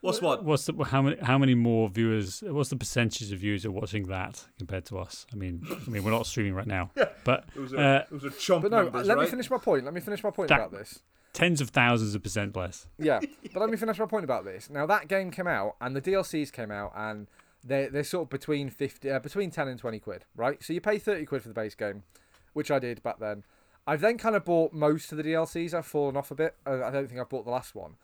What's 0.00 0.22
what? 0.22 0.44
What's 0.44 0.64
the 0.66 0.72
how 0.84 1.02
many 1.02 1.16
how 1.20 1.38
many 1.38 1.54
more 1.54 1.88
viewers? 1.88 2.42
What's 2.46 2.70
the 2.70 2.76
percentage 2.76 3.32
of 3.32 3.40
viewers 3.40 3.66
are 3.66 3.70
watching 3.72 4.06
that 4.08 4.44
compared 4.56 4.84
to 4.86 4.98
us? 4.98 5.26
I 5.32 5.36
mean, 5.36 5.62
I 5.86 5.90
mean 5.90 6.04
we're 6.04 6.12
not 6.12 6.26
streaming 6.26 6.54
right 6.54 6.66
now, 6.68 6.90
yeah. 6.96 7.06
but 7.24 7.44
Those 7.54 7.74
are, 7.74 7.78
uh, 7.78 8.04
those 8.10 8.24
are 8.24 8.30
chump 8.30 8.62
But 8.62 8.70
no, 8.70 8.82
numbers, 8.84 9.06
let 9.08 9.18
me 9.18 9.26
finish 9.26 9.50
my 9.50 9.58
point. 9.58 9.84
Let 9.84 9.94
me 9.94 10.00
finish 10.00 10.22
my 10.22 10.30
point 10.30 10.50
That- 10.50 10.58
about 10.60 10.72
this. 10.72 11.00
tens 11.32 11.60
of 11.60 11.70
thousands 11.70 12.14
of 12.14 12.22
percent 12.22 12.54
less. 12.56 12.86
Yeah, 12.98 13.18
but 13.52 13.60
let 13.60 13.70
me 13.70 13.76
finish 13.76 13.98
my 13.98 14.06
point 14.06 14.22
about 14.24 14.44
this. 14.44 14.70
Now 14.70 14.86
that 14.86 15.08
game 15.08 15.30
came 15.32 15.48
out, 15.48 15.74
and 15.80 15.96
the 15.96 16.00
DLCs 16.02 16.52
came 16.52 16.70
out, 16.70 16.92
and 16.96 17.26
they're 17.64 17.90
they're 17.90 18.04
sort 18.04 18.26
of 18.26 18.30
between 18.30 18.70
fifty, 18.70 19.10
uh, 19.10 19.18
between 19.18 19.50
ten 19.50 19.66
and 19.66 19.80
twenty 19.80 19.98
quid, 19.98 20.24
right? 20.36 20.62
So 20.62 20.72
you 20.72 20.80
pay 20.80 20.98
thirty 20.98 21.24
quid 21.26 21.42
for 21.42 21.48
the 21.48 21.54
base 21.54 21.74
game, 21.74 22.04
which 22.52 22.70
I 22.70 22.78
did 22.78 23.02
back 23.02 23.18
then. 23.18 23.42
I've 23.84 24.00
then 24.00 24.16
kind 24.18 24.36
of 24.36 24.44
bought 24.44 24.72
most 24.72 25.10
of 25.10 25.18
the 25.18 25.24
DLCs. 25.24 25.74
I've 25.74 25.86
fallen 25.86 26.16
off 26.16 26.30
a 26.30 26.34
bit. 26.36 26.54
Uh, 26.64 26.84
I 26.84 26.90
don't 26.92 27.08
think 27.08 27.18
I've 27.20 27.28
bought 27.30 27.46
the 27.46 27.50
last 27.50 27.74
one. 27.74 27.94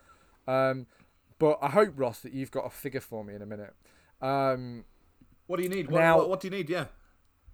Um, 0.49 0.87
but 1.39 1.59
I 1.63 1.71
hope 1.71 1.93
Ross 1.97 2.21
that 2.21 2.33
you've 2.33 2.51
got 2.51 2.67
a 2.67 2.71
figure 2.71 3.01
for 3.01 3.25
me 3.25 3.35
in 3.35 3.43
a 3.43 3.47
minute. 3.47 3.75
Um, 4.23 4.85
What 5.47 5.57
do 5.59 5.63
you 5.63 5.69
need? 5.69 5.91
What, 5.91 6.01
Now- 6.01 6.19
what, 6.19 6.29
what 6.31 6.41
do 6.41 6.49
you 6.49 6.53
need? 6.57 6.71
Yeah. 6.71 6.87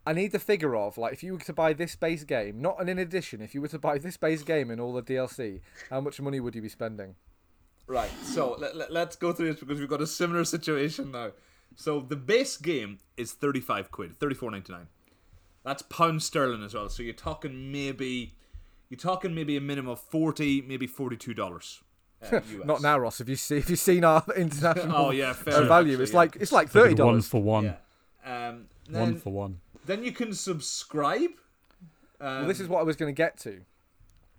I 0.06 0.14
need 0.14 0.32
the 0.32 0.38
figure 0.38 0.75
of 0.76 0.96
like 0.96 1.12
if 1.12 1.22
you 1.22 1.34
were 1.34 1.40
to 1.40 1.52
buy 1.52 1.72
this 1.75 1.94
base 1.94 2.25
game, 2.25 2.60
not 2.62 2.80
an 2.80 2.88
in 2.88 2.99
addition. 2.99 3.42
If 3.42 3.54
you 3.54 3.60
were 3.60 3.68
to 3.68 3.78
buy 3.78 3.99
this 3.99 4.16
base 4.16 4.42
game 4.42 4.70
and 4.70 4.80
all 4.80 4.94
the 4.94 5.02
DLC, 5.02 5.60
how 5.90 6.00
much 6.00 6.20
money 6.20 6.40
would 6.40 6.54
you 6.54 6.62
be 6.62 6.70
spending? 6.70 7.16
Right. 7.87 8.10
So 8.22 8.56
let, 8.58 8.75
let, 8.76 8.90
let's 8.92 9.16
go 9.16 9.32
through 9.32 9.52
this 9.52 9.60
because 9.60 9.78
we've 9.78 9.88
got 9.90 10.00
a 10.00 10.06
similar 10.06 10.44
situation 10.44 11.12
now. 11.12 11.32
So 11.76 12.00
the 12.00 12.16
base 12.16 12.56
game 12.56 12.99
is 13.16 13.32
35 13.32 13.90
quid, 13.90 14.18
34.99. 14.18 14.87
That's 15.64 15.82
pound 15.82 16.22
sterling 16.22 16.64
as 16.64 16.72
well. 16.75 16.88
So 16.88 17.02
you're 17.02 17.12
talking 17.12 17.70
maybe 17.70 18.34
you're 18.88 18.99
talking 18.99 19.34
maybe 19.34 19.56
a 19.56 19.60
minimum 19.60 19.90
of 19.92 20.00
forty, 20.00 20.62
maybe 20.62 20.87
forty-two 20.87 21.34
dollars. 21.34 21.82
Uh, 22.22 22.36
US. 22.36 22.44
Not 22.64 22.82
now, 22.82 22.98
Ross. 22.98 23.18
Have 23.18 23.28
you 23.28 23.36
seen? 23.36 23.60
Have 23.60 23.70
you 23.70 23.76
seen 23.76 24.04
our 24.04 24.24
international 24.36 24.96
Oh 25.06 25.10
yeah, 25.10 25.32
fair 25.32 25.64
value? 25.64 25.92
actually, 25.92 26.02
it's 26.04 26.12
yeah. 26.12 26.16
like 26.18 26.36
it's 26.36 26.36
like 26.36 26.42
It's 26.42 26.52
like 26.52 26.68
thirty 26.70 26.94
a 27.00 27.04
one 27.04 27.14
dollars. 27.14 27.28
for 27.28 27.42
one. 27.42 27.64
yeah. 27.64 28.48
Um, 28.48 28.66
then, 28.88 29.00
One 29.02 29.16
for 29.16 29.32
one. 29.32 29.60
then 29.86 30.02
you 30.04 30.12
can 30.12 30.32
subscribe. 30.34 31.30
Um, 32.20 32.40
Well, 32.40 32.46
this 32.48 32.60
is 32.60 32.68
what 32.68 32.80
I 32.80 32.82
was 32.82 32.96
going 32.96 33.08
to 33.14 33.16
get 33.16 33.38
to. 33.38 33.62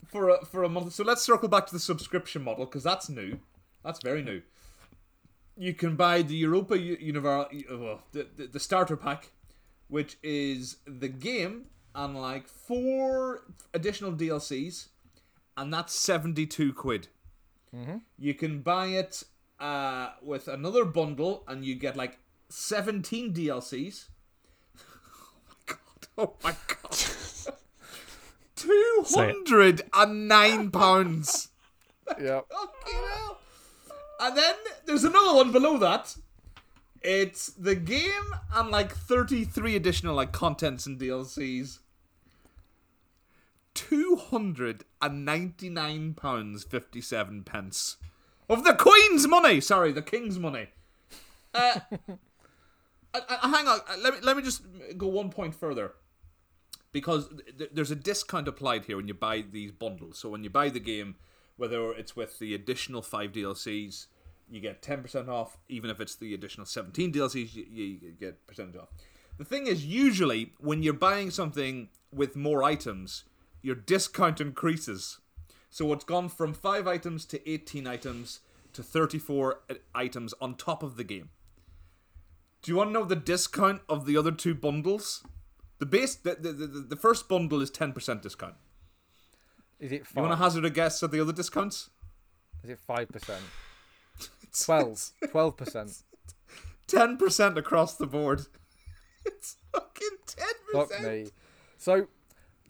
for 0.06 0.30
a, 0.30 0.46
for 0.46 0.64
a 0.64 0.70
month. 0.70 0.94
So 0.94 1.04
let's 1.04 1.22
circle 1.24 1.50
back 1.50 1.66
to 1.68 1.74
the 1.74 1.80
subscription 1.80 2.44
model 2.44 2.66
because 2.66 2.84
that's 2.84 3.10
new. 3.10 3.40
That's 3.84 4.00
very 4.04 4.22
new. 4.22 4.42
You 5.58 5.74
can 5.74 5.96
buy 5.96 6.22
the 6.22 6.36
Europa 6.36 6.78
U- 6.78 6.98
Univer- 6.98 7.46
uh, 7.72 7.98
the, 8.12 8.28
the 8.38 8.48
the 8.48 8.60
starter 8.60 8.96
pack, 8.96 9.32
which 9.88 10.18
is 10.22 10.78
the 10.86 11.08
game 11.10 11.66
and 11.96 12.16
like 12.22 12.48
four 12.48 13.44
additional 13.74 14.12
DLCs, 14.14 14.88
and 15.58 15.74
that's 15.74 15.94
seventy 15.94 16.46
two 16.46 16.72
quid. 16.74 17.08
You 18.18 18.34
can 18.34 18.62
buy 18.62 18.88
it 18.88 19.24
uh, 19.60 20.10
with 20.22 20.48
another 20.48 20.86
bundle, 20.86 21.44
and 21.48 21.64
you 21.64 21.76
get 21.76 21.96
like 21.96 22.20
seventeen 22.50 23.34
DLCs. 23.34 24.08
oh 24.78 25.36
my 25.64 25.66
god! 25.68 26.18
Oh 26.18 26.36
my 26.44 26.56
god! 26.68 27.56
Two 28.56 29.04
hundred 29.08 29.82
and 29.94 30.28
nine 30.28 30.72
pounds. 30.72 31.50
Yeah. 32.20 32.42
And 34.20 34.38
then 34.38 34.56
there's 34.86 35.06
another 35.06 35.34
one 35.34 35.54
below 35.54 35.78
that. 35.78 36.14
It's 37.02 37.48
the 37.48 37.76
game 37.76 38.36
and 38.54 38.70
like 38.70 38.94
33 38.94 39.76
additional 39.78 40.16
like 40.16 40.34
contents 40.34 40.86
and 40.86 41.00
DLCs. 41.00 41.80
299 43.90 46.14
pounds 46.14 46.64
57 46.64 47.44
pence 47.44 47.98
of 48.50 48.64
the 48.64 48.74
queen's 48.74 49.28
money. 49.28 49.62
Sorry, 49.62 49.92
the 49.92 50.02
king's 50.02 50.40
money. 50.40 50.68
Uh, 51.54 51.80
I, 53.14 53.22
I, 53.44 53.50
hang 53.50 53.68
on. 53.68 53.80
uh, 53.90 53.98
Let 54.02 54.14
me 54.14 54.20
let 54.24 54.38
me 54.38 54.44
just 54.44 54.64
go 54.98 55.08
one 55.08 55.30
point 55.30 55.56
further 55.56 55.94
because 56.92 57.30
th- 57.58 57.72
there's 57.74 57.92
a 57.92 57.96
discount 57.96 58.48
applied 58.48 58.86
here 58.86 58.98
when 58.98 59.08
you 59.08 59.14
buy 59.14 59.44
these 59.50 59.72
bundles. 59.72 60.18
So 60.18 60.30
when 60.30 60.44
you 60.44 60.50
buy 60.50 60.70
the 60.70 60.80
game, 60.80 61.16
whether 61.58 61.92
it's 61.92 62.16
with 62.16 62.40
the 62.40 62.54
additional 62.56 63.02
five 63.02 63.32
DLCs, 63.34 64.08
you 64.50 64.62
get 64.62 64.82
ten 64.82 65.02
percent 65.02 65.30
off. 65.30 65.58
Even 65.70 65.90
if 65.90 66.00
it's 66.00 66.16
the 66.16 66.34
additional 66.34 66.66
seventeen 66.66 67.12
DLCs, 67.12 67.54
you, 67.54 67.66
you 67.70 68.12
get 68.20 68.46
percentage 68.48 68.78
off. 68.78 68.90
The 69.38 69.46
thing 69.46 69.68
is, 69.68 69.86
usually 69.86 70.54
when 70.60 70.84
you're 70.84 70.94
buying 70.94 71.32
something 71.32 71.90
with 72.14 72.36
more 72.36 72.64
items, 72.64 73.24
your 73.62 73.76
discount 73.76 74.42
increases. 74.42 75.20
So 75.70 75.92
it's 75.94 76.04
gone 76.04 76.30
from 76.30 76.54
five 76.54 76.88
items 76.88 77.26
to 77.26 77.50
eighteen 77.50 77.88
items 77.88 78.42
to 78.74 78.84
thirty-four 78.84 79.62
items 79.96 80.34
on 80.42 80.56
top 80.56 80.84
of 80.84 80.98
the 80.98 81.04
game. 81.04 81.30
Do 82.62 82.72
you 82.72 82.78
want 82.78 82.90
to 82.90 82.94
know 82.94 83.06
the 83.06 83.16
discount 83.16 83.82
of 83.90 84.06
the 84.06 84.18
other 84.18 84.32
two 84.32 84.54
bundles? 84.54 85.24
The 85.80 85.86
base, 85.88 86.16
the, 86.16 86.36
the, 86.36 86.52
the, 86.52 86.68
the 86.68 86.96
first 86.96 87.28
bundle 87.28 87.60
is 87.60 87.72
10% 87.72 88.22
discount. 88.22 88.54
Is 89.80 89.92
it 89.92 90.06
five? 90.06 90.16
You 90.16 90.30
want 90.30 90.34
to 90.34 90.44
hazard 90.44 90.66
a 90.66 90.70
guess 90.70 91.02
at 91.02 91.10
the 91.10 91.20
other 91.20 91.34
discounts? 91.34 91.90
Is 92.64 92.70
it 92.70 92.80
five 92.80 93.10
percent? 93.10 93.42
Twelve. 94.64 95.10
Twelve 95.32 95.58
percent. 95.58 96.04
10% 96.88 97.58
across 97.58 97.96
the 97.96 98.08
board. 98.08 98.42
It's 99.24 99.58
fucking 99.72 100.18
10%. 100.26 100.44
Fuck 100.74 101.04
me. 101.04 101.28
So, 101.78 102.08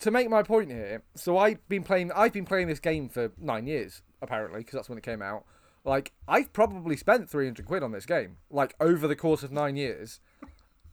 to 0.01 0.11
make 0.11 0.29
my 0.29 0.43
point 0.43 0.69
here, 0.71 1.01
so 1.15 1.37
I've 1.37 1.67
been 1.69 1.83
playing. 1.83 2.11
I've 2.11 2.33
been 2.33 2.45
playing 2.45 2.67
this 2.67 2.79
game 2.79 3.09
for 3.09 3.31
nine 3.37 3.65
years, 3.67 4.01
apparently, 4.21 4.59
because 4.59 4.73
that's 4.73 4.89
when 4.89 4.97
it 4.97 5.03
came 5.03 5.21
out. 5.21 5.45
Like, 5.83 6.11
I've 6.27 6.53
probably 6.53 6.95
spent 6.97 7.29
three 7.29 7.45
hundred 7.45 7.65
quid 7.65 7.81
on 7.83 7.91
this 7.91 8.05
game, 8.05 8.37
like 8.49 8.75
over 8.79 9.07
the 9.07 9.15
course 9.15 9.41
of 9.43 9.51
nine 9.51 9.75
years. 9.75 10.19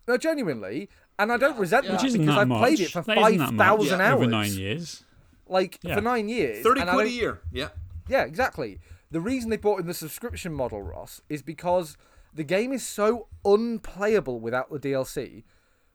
No, 0.06 0.16
genuinely, 0.16 0.88
and 1.18 1.30
I 1.30 1.36
don't 1.36 1.58
resent 1.58 1.84
yeah. 1.84 1.92
that 1.92 2.02
Which 2.02 2.12
because 2.14 2.36
I've 2.36 2.48
much. 2.48 2.58
played 2.60 2.80
it 2.80 2.90
for 2.90 3.02
That 3.02 3.18
isn't 3.18 3.22
five 3.22 3.38
that 3.38 3.52
much 3.78 3.86
Yeah. 3.86 3.94
hours 4.00 4.14
over 4.14 4.26
nine 4.26 4.52
years. 4.52 5.04
Like 5.46 5.78
Yeah. 5.82 5.96
for 5.96 6.00
nine 6.00 6.28
years, 6.28 6.62
30 6.62 6.84
quid 6.86 7.06
a 7.06 7.10
year. 7.10 7.40
Yeah. 7.52 7.68
Yeah, 8.08 8.22
exactly. 8.24 8.80
The 9.10 9.20
reason 9.20 9.50
they 9.50 9.56
brought 9.58 9.80
in 9.80 9.86
the 9.86 9.94
subscription 9.94 10.52
model, 10.54 10.82
Ross, 10.82 11.20
is 11.28 11.42
because 11.42 11.96
the 12.32 12.44
game 12.44 12.72
is 12.72 12.86
so 12.86 13.28
unplayable 13.44 14.40
without 14.40 14.70
the 14.70 14.78
DLC. 14.78 15.44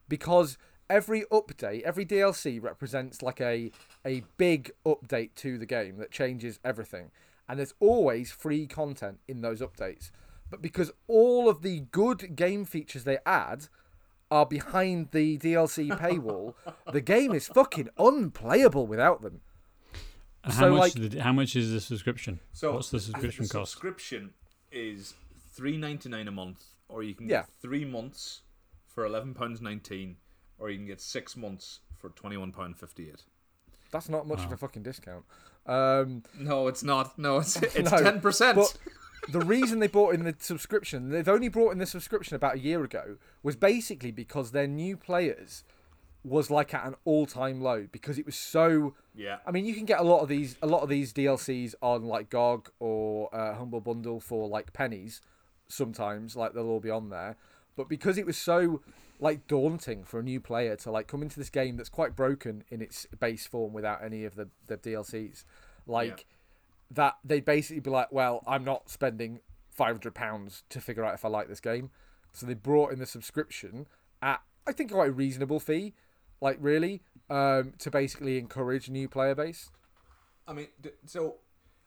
Because 0.08 0.58
every 0.90 1.22
update, 1.32 1.82
every 1.84 2.06
DLC 2.06 2.62
represents 2.62 3.22
like 3.22 3.40
a 3.42 3.72
a 4.06 4.24
big 4.38 4.72
update 4.86 5.36
to 5.36 5.58
the 5.58 5.66
game 5.66 5.98
that 5.98 6.12
changes 6.12 6.60
everything. 6.64 7.12
And 7.48 7.60
there's 7.60 7.74
always 7.80 8.32
free 8.32 8.68
content 8.68 9.20
in 9.28 9.42
those 9.42 9.60
updates. 9.62 10.12
But 10.50 10.62
because 10.62 10.92
all 11.08 11.50
of 11.50 11.62
the 11.62 11.82
good 11.92 12.36
game 12.36 12.64
features 12.66 13.04
they 13.04 13.18
add 13.26 13.68
are 14.32 14.46
behind 14.46 15.10
the 15.12 15.38
DLC 15.38 15.90
paywall, 16.00 16.54
the 16.92 17.02
game 17.02 17.34
is 17.34 17.48
fucking 17.48 17.90
unplayable 17.98 18.88
without 18.88 19.22
them. 19.22 19.42
And 20.44 20.54
So, 20.54 20.60
how 20.60 20.70
much? 20.78 20.96
like- 20.98 21.12
the, 21.12 21.20
how 21.22 21.34
much 21.34 21.56
is 21.56 21.72
the 21.72 21.82
subscription? 21.82 22.40
So 22.54 22.74
What's 22.74 22.90
the 22.92 23.00
subscription 23.00 23.44
the 23.46 23.50
cost? 23.50 23.72
Subscription 23.72 24.34
is 24.72 25.14
three 25.54 25.78
ninety 25.78 26.10
nine 26.10 26.28
a 26.28 26.32
month, 26.32 26.64
or 26.90 27.04
you 27.04 27.14
can 27.16 27.28
Yeah. 27.30 27.42
get 27.42 27.50
three 27.62 27.86
months 27.86 28.42
for 28.88 29.06
eleven 29.06 29.34
pounds 29.34 29.62
nineteen, 29.62 30.18
or 30.64 30.70
you 30.70 30.78
can 30.78 30.88
get 30.88 31.02
six 31.02 31.36
months 31.36 31.82
for 31.98 32.10
twenty 32.12 32.38
one 32.38 32.52
pound 32.54 32.78
fifty 32.78 33.10
eight. 33.10 33.24
That's 33.92 34.08
not 34.10 34.26
much 34.26 34.44
of 34.46 34.52
a 34.52 34.58
fucking 34.58 34.82
discount. 34.84 35.26
Um, 35.68 36.24
No, 36.40 36.68
it's 36.68 36.84
not. 36.84 37.20
No, 37.20 37.38
it's 37.38 37.56
it's 37.62 37.92
No, 37.92 37.98
ten 38.00 38.22
percent. 38.22 38.56
but 38.56 38.76
the 39.30 39.40
reason 39.42 39.80
they 39.80 39.88
brought 39.88 40.14
in 40.16 40.24
the 40.24 40.36
subscription, 40.40 41.10
they've 41.10 41.28
only 41.28 41.48
brought 41.50 41.72
in 41.72 41.78
the 41.78 41.86
subscription 41.86 42.36
about 42.36 42.56
a 42.56 42.60
year 42.60 42.84
ago, 42.84 43.18
was 43.44 43.56
basically 43.56 44.12
because 44.12 44.52
their 44.52 44.68
new 44.68 44.98
players 44.98 45.64
was 46.26 46.50
like 46.50 46.74
at 46.74 46.86
an 46.86 46.96
all-time 47.04 47.60
low 47.62 47.86
because 47.92 48.18
it 48.18 48.26
was 48.26 48.36
so. 48.38 48.96
Yeah. 49.14 49.38
I 49.46 49.52
mean, 49.52 49.66
you 49.66 49.74
can 49.76 49.86
get 49.86 50.00
a 50.00 50.04
lot 50.04 50.22
of 50.22 50.30
these, 50.30 50.56
a 50.62 50.68
lot 50.68 50.82
of 50.82 50.90
these 50.90 51.12
DLCs 51.14 51.76
on 51.82 52.04
like 52.06 52.30
GOG 52.30 52.70
or 52.80 53.34
uh, 53.36 53.56
Humble 53.56 53.82
Bundle 53.82 54.20
for 54.22 54.48
like 54.48 54.72
pennies. 54.74 55.22
Sometimes, 55.68 56.36
like 56.36 56.54
they'll 56.54 56.68
all 56.68 56.80
be 56.80 56.90
on 56.90 57.10
there, 57.10 57.36
but 57.76 57.88
because 57.90 58.18
it 58.18 58.26
was 58.26 58.38
so 58.38 58.82
like 59.20 59.48
daunting 59.48 60.04
for 60.04 60.20
a 60.20 60.24
new 60.24 60.40
player 60.40 60.76
to 60.76 60.92
like 60.92 61.08
come 61.08 61.22
into 61.22 61.40
this 61.40 61.50
game 61.50 61.78
that's 61.78 61.90
quite 61.90 62.16
broken 62.16 62.64
in 62.70 62.82
its 62.82 63.06
base 63.20 63.46
form 63.46 63.74
without 63.74 64.04
any 64.04 64.26
of 64.26 64.36
the 64.36 64.50
the 64.68 64.78
DLCs, 64.78 65.46
like 65.88 66.26
that 66.92 67.18
they'd 67.24 67.46
basically 67.46 67.80
be 67.80 67.90
like, 67.90 68.12
well, 68.12 68.44
I'm 68.48 68.64
not 68.64 68.90
spending 68.90 69.40
five 69.70 69.96
hundred 69.96 70.14
pounds 70.14 70.64
to 70.70 70.82
figure 70.82 71.04
out 71.04 71.14
if 71.14 71.26
I 71.26 71.30
like 71.30 71.48
this 71.48 71.60
game. 71.60 71.90
So 72.34 72.46
they 72.46 72.54
brought 72.54 72.92
in 72.92 73.00
the 73.00 73.06
subscription 73.06 73.88
at 74.22 74.42
I 74.66 74.72
think 74.72 74.92
quite 74.92 75.10
a 75.10 75.14
reasonable 75.14 75.60
fee, 75.60 75.94
like 76.42 76.58
really, 76.60 77.02
um, 77.30 77.74
to 77.80 77.92
basically 77.92 78.38
encourage 78.38 78.90
new 78.90 79.08
player 79.08 79.36
base. 79.36 79.70
I 80.48 80.54
mean, 80.54 80.68
so, 81.06 81.36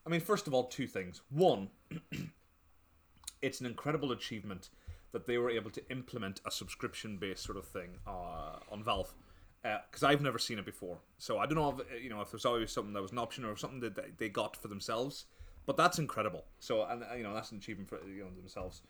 I 0.06 0.10
mean, 0.10 0.20
first 0.20 0.46
of 0.46 0.54
all, 0.54 0.64
two 0.64 0.86
things. 0.86 1.22
One, 1.30 1.68
it's 3.42 3.60
an 3.60 3.66
incredible 3.66 4.12
achievement 4.12 4.70
that 5.12 5.26
they 5.26 5.38
were 5.38 5.50
able 5.50 5.70
to 5.70 5.82
implement 5.90 6.40
a 6.46 6.50
subscription-based 6.50 7.42
sort 7.42 7.56
of 7.58 7.64
thing 7.66 7.90
uh, 8.06 8.56
on 8.70 8.82
Valve, 8.82 9.14
because 9.62 10.02
I've 10.02 10.20
never 10.22 10.38
seen 10.38 10.58
it 10.58 10.64
before. 10.64 10.98
So 11.18 11.38
I 11.38 11.46
don't 11.46 11.56
know 11.56 11.70
if 11.70 11.80
uh, 11.80 11.96
you 12.02 12.10
know 12.10 12.20
if 12.20 12.30
there's 12.30 12.44
always 12.44 12.70
something 12.70 12.92
that 12.94 13.02
was 13.02 13.12
an 13.12 13.18
option 13.18 13.44
or 13.44 13.56
something 13.56 13.80
that 13.80 13.96
they- 13.96 14.12
they 14.18 14.28
got 14.28 14.56
for 14.56 14.68
themselves, 14.68 15.26
but 15.66 15.76
that's 15.76 15.98
incredible. 15.98 16.44
So 16.60 16.84
and 16.84 17.02
uh, 17.02 17.14
you 17.14 17.22
know 17.22 17.34
that's 17.34 17.50
an 17.52 17.58
achievement 17.58 17.88
for 17.88 17.98
you 18.06 18.24
know 18.24 18.30
themselves. 18.36 18.82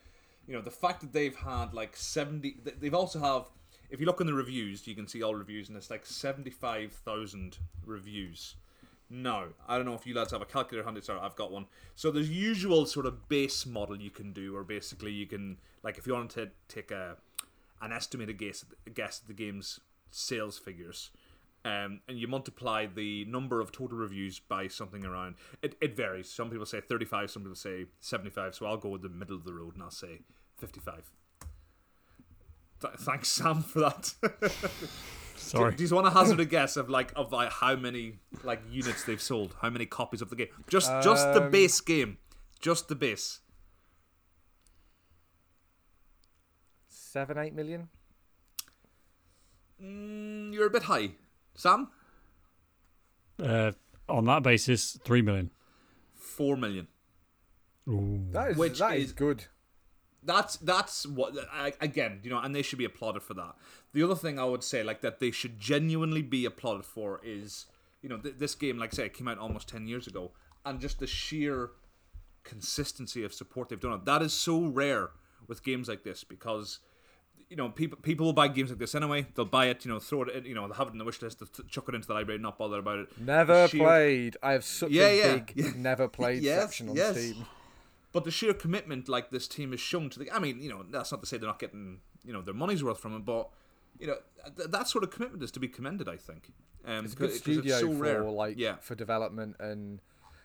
You 0.47 0.55
know 0.55 0.63
the 0.63 0.71
fact 0.71 1.01
that 1.01 1.13
they've 1.13 1.37
had 1.37 1.75
like 1.75 1.97
seventy. 1.97 2.59
They've 2.81 2.95
also 2.95 3.19
have. 3.21 3.51
If 3.89 4.01
you 4.01 4.07
look 4.07 4.21
in 4.21 4.27
the 4.27 4.35
reviews, 4.35 4.87
you 4.89 4.97
can 4.97 5.07
see 5.07 5.23
all 5.23 5.35
reviews, 5.35 5.69
and 5.69 5.77
it's 5.77 5.91
like 5.91 6.05
seventy-five 6.07 6.93
thousand 6.93 7.59
reviews. 7.85 8.57
No, 9.09 9.49
I 9.69 9.77
don't 9.77 9.87
know 9.87 9.95
if 9.95 10.07
you 10.07 10.15
lads 10.15 10.33
have 10.33 10.43
a 10.43 10.47
calculator 10.47 10.85
handy. 10.85 11.01
Sorry, 11.01 11.21
I've 11.21 11.37
got 11.37 11.53
one. 11.53 11.67
So 11.95 12.11
there's 12.11 12.29
usual 12.29 12.87
sort 12.87 13.07
of 13.07 13.29
base 13.29 13.65
model 13.65 14.01
you 14.01 14.11
can 14.11 14.33
do, 14.33 14.57
or 14.57 14.65
basically 14.65 15.13
you 15.13 15.27
can 15.27 15.59
like 15.83 15.97
if 15.97 16.07
you 16.07 16.15
want 16.15 16.31
to 16.33 16.51
take 16.69 16.91
a 16.91 17.17
an 17.81 17.93
estimated 17.93 18.39
guess 18.39 18.65
guess 18.93 19.21
at 19.23 19.29
the 19.29 19.35
game's 19.35 19.79
sales 20.11 20.59
figures, 20.59 21.11
um, 21.65 22.01
and 22.09 22.19
you 22.19 22.27
multiply 22.27 22.87
the 22.87 23.25
number 23.27 23.61
of 23.61 23.71
total 23.71 23.99
reviews 23.99 24.41
by 24.41 24.67
something 24.67 25.05
around. 25.05 25.37
It 25.63 25.77
it 25.81 25.97
varies. 25.97 26.29
Some 26.29 26.51
people 26.51 26.67
say 26.67 26.81
35, 26.81 27.31
some 27.31 27.43
people 27.43 27.55
say 27.55 27.87
75. 28.01 28.57
So 28.57 28.67
I'll 28.67 28.77
go 28.77 28.89
with 28.89 29.03
the 29.03 29.09
middle 29.09 29.37
of 29.37 29.45
the 29.45 29.53
road 29.55 29.75
and 29.75 29.85
I'll 29.85 29.91
say 29.91 30.23
55. 30.59 31.11
Th- 32.81 32.95
thanks, 32.99 33.29
Sam, 33.29 33.63
for 33.63 33.81
that. 33.81 34.15
Sorry. 35.37 35.75
Do 35.75 35.85
you 35.85 35.95
want 35.95 36.07
to 36.07 36.11
hazard 36.11 36.41
a 36.41 36.45
guess 36.45 36.77
of 36.77 36.89
like 36.91 37.13
of 37.17 37.33
like 37.33 37.51
how 37.53 37.77
many 37.77 38.19
like 38.43 38.61
units 38.71 39.05
they've 39.05 39.21
sold? 39.21 39.55
How 39.63 39.71
many 39.71 39.87
copies 39.87 40.23
of 40.23 40.31
the 40.31 40.37
game? 40.37 40.49
Just 40.69 40.91
just 41.03 41.33
the 41.35 41.45
Um, 41.45 41.51
base 41.51 41.81
game, 41.81 42.19
just 42.61 42.89
the 42.89 42.95
base. 42.95 43.41
Seven, 46.89 47.39
eight 47.39 47.55
million. 47.55 47.89
Mm, 49.83 50.53
you're 50.55 50.67
a 50.67 50.71
bit 50.71 50.85
high, 50.85 51.11
Sam. 51.55 51.89
Uh, 53.43 53.73
on 54.09 54.25
that 54.27 54.43
basis, 54.43 54.99
three 55.05 55.23
million. 55.23 55.51
Four 56.15 56.57
million. 56.57 56.89
Ooh. 57.89 58.27
That 58.33 58.53
is 58.53 58.57
Which 58.57 58.79
that 58.79 58.97
is 58.97 59.07
is- 59.07 59.13
good. 59.13 59.45
That's 60.27 60.57
that's 60.57 61.07
what 61.07 61.35
I- 61.53 61.73
again, 61.81 62.21
you 62.23 62.31
know, 62.31 62.39
and 62.39 62.55
they 62.55 62.63
should 62.63 62.79
be 62.79 62.85
applauded 62.85 63.23
for 63.23 63.35
that. 63.35 63.55
The 63.93 64.03
other 64.03 64.15
thing 64.17 64.39
I 64.39 64.45
would 64.45 64.63
say, 64.65 64.83
like 64.83 65.01
that, 65.01 65.21
they 65.21 65.31
should 65.31 65.59
genuinely 65.59 66.23
be 66.23 66.45
applauded 66.45 66.85
for 66.85 67.21
is, 67.25 67.67
you 68.03 68.09
know, 68.09 68.19
th- 68.19 68.35
this 68.39 68.55
game, 68.55 68.77
like 68.79 68.93
I 68.93 68.97
say, 68.97 69.07
it 69.07 69.15
came 69.15 69.29
out 69.29 69.39
almost 69.39 69.69
ten 69.69 69.87
years 69.87 70.07
ago, 70.07 70.33
and 70.65 70.81
just 70.81 70.99
the 70.99 71.07
sheer 71.07 71.71
consistency 72.45 73.25
of 73.25 73.33
support 73.33 73.69
they've 73.69 73.81
done. 73.81 73.93
It 73.93 74.05
that 74.05 74.23
is 74.23 74.33
so 74.33 74.67
rare 74.67 75.11
with 75.47 75.63
games 75.65 75.89
like 75.89 76.03
this 76.05 76.25
because. 76.25 76.81
You 77.49 77.55
know, 77.57 77.69
people 77.69 77.97
people 78.03 78.27
will 78.27 78.33
buy 78.33 78.49
games 78.49 78.71
like 78.71 78.81
this 78.81 78.93
anyway. 78.97 79.25
They'll 79.37 79.45
buy 79.45 79.67
it, 79.67 79.85
you 79.85 79.93
know, 79.93 80.01
throw 80.01 80.23
it, 80.23 80.31
in, 80.35 80.47
you 80.47 80.55
know, 80.57 80.67
they'll 80.67 80.75
have 80.79 80.89
it 80.89 80.95
in 80.95 80.99
the 80.99 81.05
wish 81.05 81.23
list, 81.23 81.39
they'll 81.39 81.65
chuck 81.69 81.85
it 81.89 81.95
into 81.95 82.09
the 82.09 82.15
library, 82.15 82.41
not 82.41 82.59
bother 82.59 82.81
about 82.81 82.99
it. 82.99 83.09
Never 83.21 83.69
sheer- 83.69 83.81
played. 83.85 84.37
I 84.43 84.51
have 84.51 84.65
such 84.65 84.91
Yeah, 84.91 85.07
a 85.07 85.17
yeah, 85.17 85.35
big 85.37 85.53
yeah. 85.55 85.71
never 85.77 86.09
played 86.09 86.43
Yes, 86.43 86.63
section 86.63 86.89
on 86.89 86.97
yes. 86.97 87.17
Steam. 87.17 87.47
But 88.17 88.25
the 88.25 88.31
sheer 88.31 88.55
commitment 88.55 89.11
like 89.11 89.29
this 89.31 89.47
team 89.47 89.73
has 89.73 89.81
shown 89.81 90.09
to 90.11 90.19
the 90.19 90.31
I 90.33 90.39
mean, 90.39 90.59
you 90.59 90.71
know, 90.71 90.83
that's 90.91 91.13
not 91.13 91.21
to 91.21 91.27
say 91.27 91.37
they're 91.37 91.47
not 91.55 91.59
getting, 91.59 92.01
you 92.25 92.33
know, 92.33 92.41
their 92.41 92.55
money's 92.55 92.83
worth 92.83 92.99
from 92.99 93.15
it, 93.15 93.25
but 93.27 93.51
you 93.99 94.07
know, 94.07 94.17
th- 94.57 94.71
that 94.71 94.89
sort 94.89 95.05
of 95.05 95.11
commitment 95.11 95.43
is 95.43 95.51
to 95.51 95.61
be 95.61 95.69
commended, 95.69 96.09
I 96.09 96.17
think. 96.17 96.51
Um, 96.87 97.05
It's 97.05 97.13
a 97.13 97.17
good 97.17 97.33
studio 97.35 97.79
so 97.79 97.89
for 97.93 97.95
rare. 98.03 98.23
like 98.23 98.57
yeah. 98.59 98.77
for 98.77 98.95
development 98.95 99.57
and 99.61 100.01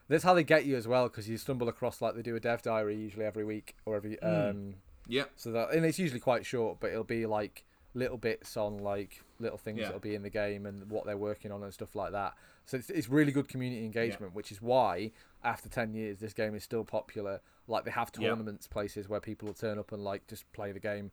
that's 0.10 0.24
how 0.26 0.34
they 0.34 0.44
get 0.44 0.66
you 0.66 0.76
as 0.76 0.86
well 0.88 1.08
because 1.08 1.30
you 1.30 1.38
stumble 1.38 1.70
across 1.70 2.02
like 2.02 2.16
they 2.16 2.22
do 2.22 2.36
a 2.36 2.40
dev 2.42 2.62
diary 2.62 2.96
usually 2.98 3.24
every 3.26 3.46
week 3.46 3.76
or 3.86 3.96
every 3.96 4.20
um 4.22 4.76
Yeah. 5.08 5.26
so 5.38 5.52
that 5.54 5.72
and 5.74 5.86
it's 5.86 6.00
usually 6.00 6.20
quite 6.20 6.46
short 6.46 6.80
but 6.82 6.92
it'll 6.92 7.04
be 7.06 7.26
like 7.26 7.64
little 7.94 8.18
bits 8.18 8.58
on 8.58 8.80
like 8.80 9.22
little 9.40 9.58
things 9.58 9.80
Yeah. 9.80 9.86
that'll 9.86 10.00
be 10.00 10.16
in 10.16 10.24
the 10.24 10.30
game 10.30 10.66
and 10.66 10.90
what 10.90 11.06
they're 11.06 11.18
working 11.18 11.52
on 11.52 11.62
and 11.64 11.74
stuff 11.74 11.96
like 11.96 12.12
that 12.14 12.34
so 12.66 12.78
it's, 12.78 12.90
it's 12.90 13.08
really 13.08 13.32
good 13.32 13.48
community 13.48 13.86
engagement 13.86 14.34
which 14.34 14.52
is 14.52 14.62
why 14.62 15.12
after 15.44 15.70
10 15.70 15.94
years 15.94 16.20
this 16.20 16.34
game 16.34 16.56
is 16.56 16.64
still 16.64 16.84
popular 16.84 17.40
like 17.72 17.86
they 17.86 17.92
have 17.92 18.12
Yeah. 18.20 18.30
tournaments 18.30 18.68
places 18.68 19.10
where 19.10 19.20
people 19.20 19.48
will 19.48 19.54
turn 19.56 19.80
up 19.80 19.92
and 19.92 20.04
like 20.04 20.28
just 20.28 20.52
play 20.54 20.72
the 20.72 20.80
game 20.80 21.10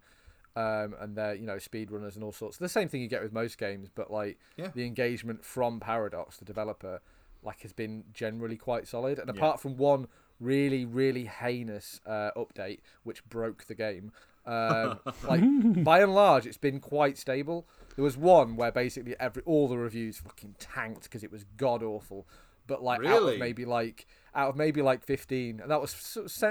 um, 0.56 0.94
and 1.00 1.16
they're 1.16 1.34
you 1.34 1.46
know 1.46 1.56
speedrunners 1.56 2.14
and 2.16 2.24
all 2.24 2.32
sorts 2.32 2.56
the 2.58 2.68
same 2.68 2.88
thing 2.88 3.00
you 3.00 3.08
get 3.08 3.22
with 3.22 3.32
most 3.32 3.58
games 3.58 3.88
but 3.94 4.10
like 4.10 4.38
Yeah. 4.56 4.70
the 4.74 4.84
engagement 4.84 5.44
from 5.44 5.80
Paradox 5.80 6.36
the 6.38 6.44
developer 6.44 7.00
like 7.42 7.60
has 7.62 7.72
been 7.72 8.04
generally 8.12 8.56
quite 8.56 8.86
solid 8.88 9.18
and 9.18 9.28
Yeah. 9.28 9.34
apart 9.36 9.60
from 9.60 9.76
one 9.76 10.08
really 10.40 10.84
really 10.84 11.24
heinous 11.26 12.00
uh, 12.06 12.30
update 12.36 12.80
which 13.04 13.24
broke 13.28 13.64
the 13.64 13.74
game 13.74 14.10
um, 14.46 14.98
like 15.28 15.42
by 15.84 16.00
and 16.00 16.14
large 16.14 16.46
it's 16.46 16.56
been 16.56 16.80
quite 16.80 17.18
stable 17.18 17.66
there 17.96 18.04
was 18.04 18.16
one 18.16 18.56
where 18.56 18.72
basically 18.72 19.14
every 19.20 19.42
all 19.44 19.68
the 19.68 19.76
reviews 19.78 20.18
fucking 20.18 20.54
tanked 20.58 21.04
because 21.04 21.22
it 21.22 21.30
was 21.30 21.44
god 21.56 21.82
awful 21.82 22.26
but 22.66 22.82
like 22.82 23.00
out 23.10 23.22
of 23.34 23.38
maybe 23.38 23.64
like 23.64 24.06
out 24.38 24.50
of 24.50 24.56
maybe 24.56 24.80
like 24.82 25.04
15 25.04 25.60
and 25.60 25.70
that 25.70 25.80
was 25.80 25.90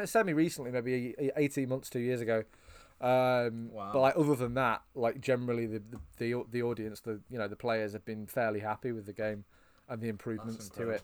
semi 0.05 0.33
recently 0.33 0.71
maybe 0.71 1.15
18 1.37 1.69
months 1.69 1.89
two 1.89 1.99
years 1.99 2.19
ago 2.21 2.43
um 2.99 3.69
Wow. 3.71 3.91
but 3.93 3.99
like 4.01 4.17
other 4.17 4.35
than 4.35 4.55
that 4.55 4.81
like 4.95 5.21
generally 5.21 5.65
the, 5.67 5.81
the 6.17 6.33
the 6.33 6.43
the 6.51 6.61
audience 6.63 6.99
the 7.01 7.21
you 7.29 7.37
know 7.37 7.47
the 7.47 7.55
players 7.55 7.93
have 7.93 8.03
been 8.03 8.25
fairly 8.27 8.59
happy 8.59 8.91
with 8.91 9.05
the 9.05 9.13
game 9.13 9.45
and 9.87 10.01
the 10.01 10.09
improvements 10.09 10.67
to 10.69 10.89
it. 10.89 11.03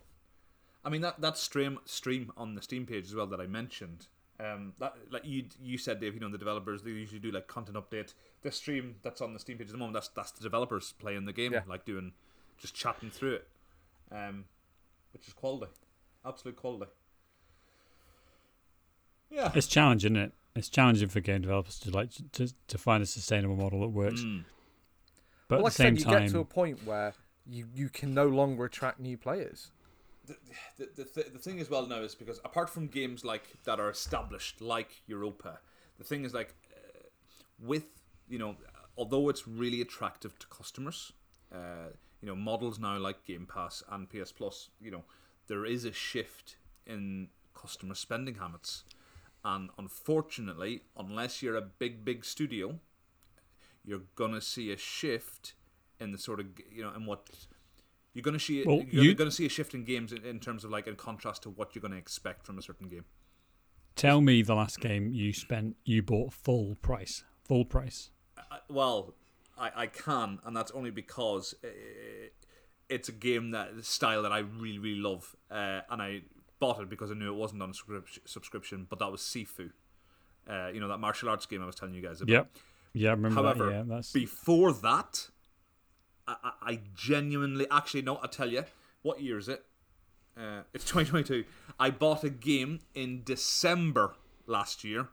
I 0.83 0.89
mean 0.89 1.01
that 1.01 1.21
that 1.21 1.37
stream 1.37 1.79
stream 1.85 2.31
on 2.35 2.55
the 2.55 2.61
Steam 2.61 2.85
page 2.85 3.05
as 3.05 3.15
well 3.15 3.27
that 3.27 3.39
I 3.39 3.47
mentioned. 3.47 4.07
Um, 4.39 4.73
that 4.79 4.95
like 5.09 5.23
you 5.23 5.45
you 5.61 5.77
said, 5.77 6.01
Dave. 6.01 6.15
You 6.15 6.19
know 6.19 6.29
the 6.29 6.37
developers 6.37 6.81
they 6.81 6.89
usually 6.89 7.19
do 7.19 7.31
like 7.31 7.47
content 7.47 7.77
update. 7.77 8.13
This 8.41 8.57
stream 8.57 8.95
that's 9.03 9.21
on 9.21 9.31
the 9.33 9.39
Steam 9.39 9.57
page 9.57 9.67
at 9.67 9.71
the 9.71 9.77
moment. 9.77 9.93
That's 9.93 10.09
that's 10.09 10.31
the 10.31 10.43
developers 10.43 10.93
playing 10.99 11.23
the 11.25 11.31
game, 11.31 11.53
Yeah. 11.53 11.61
like 11.67 11.85
doing 11.85 12.11
just 12.57 12.73
chatting 12.75 13.09
through 13.11 13.35
it, 13.35 13.47
um, 14.11 14.45
which 15.13 15.27
is 15.27 15.33
quality, 15.33 15.71
absolute 16.25 16.55
quality. 16.55 16.91
Yeah. 19.29 19.51
It's 19.55 19.67
challenging, 19.67 20.15
isn't 20.15 20.25
it? 20.25 20.33
It's 20.55 20.69
challenging 20.69 21.09
for 21.09 21.19
game 21.19 21.41
developers 21.41 21.79
to 21.79 21.89
like 21.89 22.09
to 22.33 22.53
to 22.67 22.77
find 22.77 23.01
a 23.01 23.07
sustainable 23.07 23.55
model 23.55 23.81
that 23.81 23.89
works. 23.89 24.21
Mm. 24.21 24.45
But 25.47 25.57
well, 25.57 25.59
at 25.59 25.63
like 25.63 25.73
the 25.73 25.83
I 25.83 25.85
same 25.87 25.97
said, 25.97 26.05
you 26.05 26.13
time, 26.13 26.25
get 26.25 26.31
to 26.31 26.39
a 26.39 26.45
point 26.45 26.85
where 26.85 27.13
you 27.49 27.67
you 27.73 27.89
can 27.89 28.13
no 28.13 28.27
longer 28.27 28.65
attract 28.65 28.99
new 28.99 29.17
players 29.17 29.71
the, 30.25 30.37
the, 30.77 30.89
the, 30.95 31.03
th- 31.03 31.33
the 31.33 31.39
thing 31.39 31.59
as 31.59 31.69
well 31.69 31.85
now 31.85 32.01
is 32.01 32.15
because 32.15 32.39
apart 32.45 32.69
from 32.69 32.87
games 32.87 33.25
like 33.25 33.43
that 33.65 33.79
are 33.79 33.89
established 33.89 34.61
like 34.61 35.01
Europa, 35.07 35.59
the 35.97 36.03
thing 36.03 36.25
is 36.25 36.33
like 36.33 36.55
uh, 36.71 37.03
with 37.59 37.85
you 38.29 38.39
know 38.39 38.55
although 38.97 39.29
it's 39.29 39.47
really 39.47 39.81
attractive 39.81 40.37
to 40.39 40.47
customers, 40.47 41.11
uh, 41.53 41.89
you 42.21 42.27
know 42.27 42.35
models 42.35 42.79
now 42.79 42.97
like 42.97 43.25
Game 43.25 43.47
Pass 43.51 43.83
and 43.91 44.09
PS 44.09 44.31
Plus, 44.31 44.69
you 44.79 44.91
know 44.91 45.03
there 45.47 45.65
is 45.65 45.85
a 45.85 45.91
shift 45.91 46.57
in 46.85 47.29
customer 47.53 47.95
spending 47.95 48.35
habits, 48.35 48.83
and 49.43 49.69
unfortunately, 49.77 50.81
unless 50.97 51.41
you're 51.41 51.55
a 51.55 51.61
big 51.61 52.03
big 52.05 52.25
studio, 52.25 52.79
you're 53.85 54.03
gonna 54.15 54.41
see 54.41 54.71
a 54.71 54.77
shift 54.77 55.53
in 55.99 56.11
the 56.11 56.17
sort 56.17 56.39
of 56.39 56.47
you 56.71 56.83
know 56.83 56.93
in 56.95 57.05
what 57.05 57.29
you're 58.13 58.23
gonna 58.23 58.39
see. 58.39 58.63
Well, 58.63 58.83
you're 58.89 59.03
you- 59.05 59.15
gonna 59.15 59.31
see 59.31 59.45
a 59.45 59.49
shift 59.49 59.73
in 59.73 59.83
games 59.83 60.11
in, 60.13 60.23
in 60.25 60.39
terms 60.39 60.63
of 60.63 60.71
like 60.71 60.87
in 60.87 60.95
contrast 60.95 61.43
to 61.43 61.49
what 61.49 61.73
you're 61.75 61.81
gonna 61.81 61.95
expect 61.97 62.45
from 62.45 62.57
a 62.57 62.61
certain 62.61 62.87
game. 62.89 63.05
tell 63.95 64.21
me 64.21 64.41
the 64.41 64.55
last 64.55 64.79
game 64.79 65.07
you 65.09 65.31
spent 65.33 65.75
you 65.85 66.01
bought 66.01 66.33
full 66.33 66.75
price, 66.81 67.23
full 67.43 67.63
price. 67.65 68.09
I, 68.37 68.59
well, 68.69 69.13
I, 69.57 69.71
I 69.83 69.87
can, 69.87 70.39
and 70.43 70.55
that's 70.57 70.71
only 70.71 70.89
because 70.89 71.53
uh, 71.63 71.67
it's 72.89 73.09
a 73.09 73.13
game 73.13 73.51
that 73.51 73.83
style 73.85 74.23
that 74.23 74.31
I 74.31 74.39
really 74.39 74.79
really 74.79 74.99
love, 74.99 75.35
uh, 75.51 75.81
and 75.89 76.01
I 76.01 76.21
bought 76.59 76.81
it 76.81 76.89
because 76.89 77.11
I 77.11 77.13
knew 77.13 77.31
it 77.31 77.37
wasn't 77.37 77.61
on 77.61 77.69
a 77.69 77.73
subscrip- 77.73 78.27
subscription. 78.27 78.87
But 78.89 78.99
that 78.99 79.11
was 79.11 79.21
Sifu, 79.21 79.71
uh, 80.49 80.69
you 80.73 80.79
know 80.79 80.87
that 80.87 80.99
martial 80.99 81.29
arts 81.29 81.45
game 81.45 81.61
I 81.61 81.65
was 81.65 81.75
telling 81.75 81.93
you 81.95 82.01
guys 82.01 82.21
about. 82.21 82.31
Yep. 82.31 82.47
Yeah, 82.93 83.09
I 83.09 83.13
remember 83.13 83.41
However, 83.41 83.65
that. 83.65 83.71
Yeah, 83.71 83.83
that's 83.87 84.11
before 84.11 84.71
that, 84.73 85.29
I, 86.27 86.35
I, 86.43 86.51
I 86.71 86.79
genuinely, 86.95 87.65
actually, 87.71 88.03
no, 88.03 88.17
I'll 88.17 88.27
tell 88.27 88.51
you. 88.51 88.65
What 89.01 89.19
year 89.21 89.37
is 89.37 89.49
it? 89.49 89.65
Uh, 90.37 90.61
it's 90.73 90.83
2022. 90.85 91.43
I 91.79 91.89
bought 91.89 92.23
a 92.23 92.29
game 92.29 92.79
in 92.93 93.23
December 93.23 94.13
last 94.45 94.83
year 94.83 95.09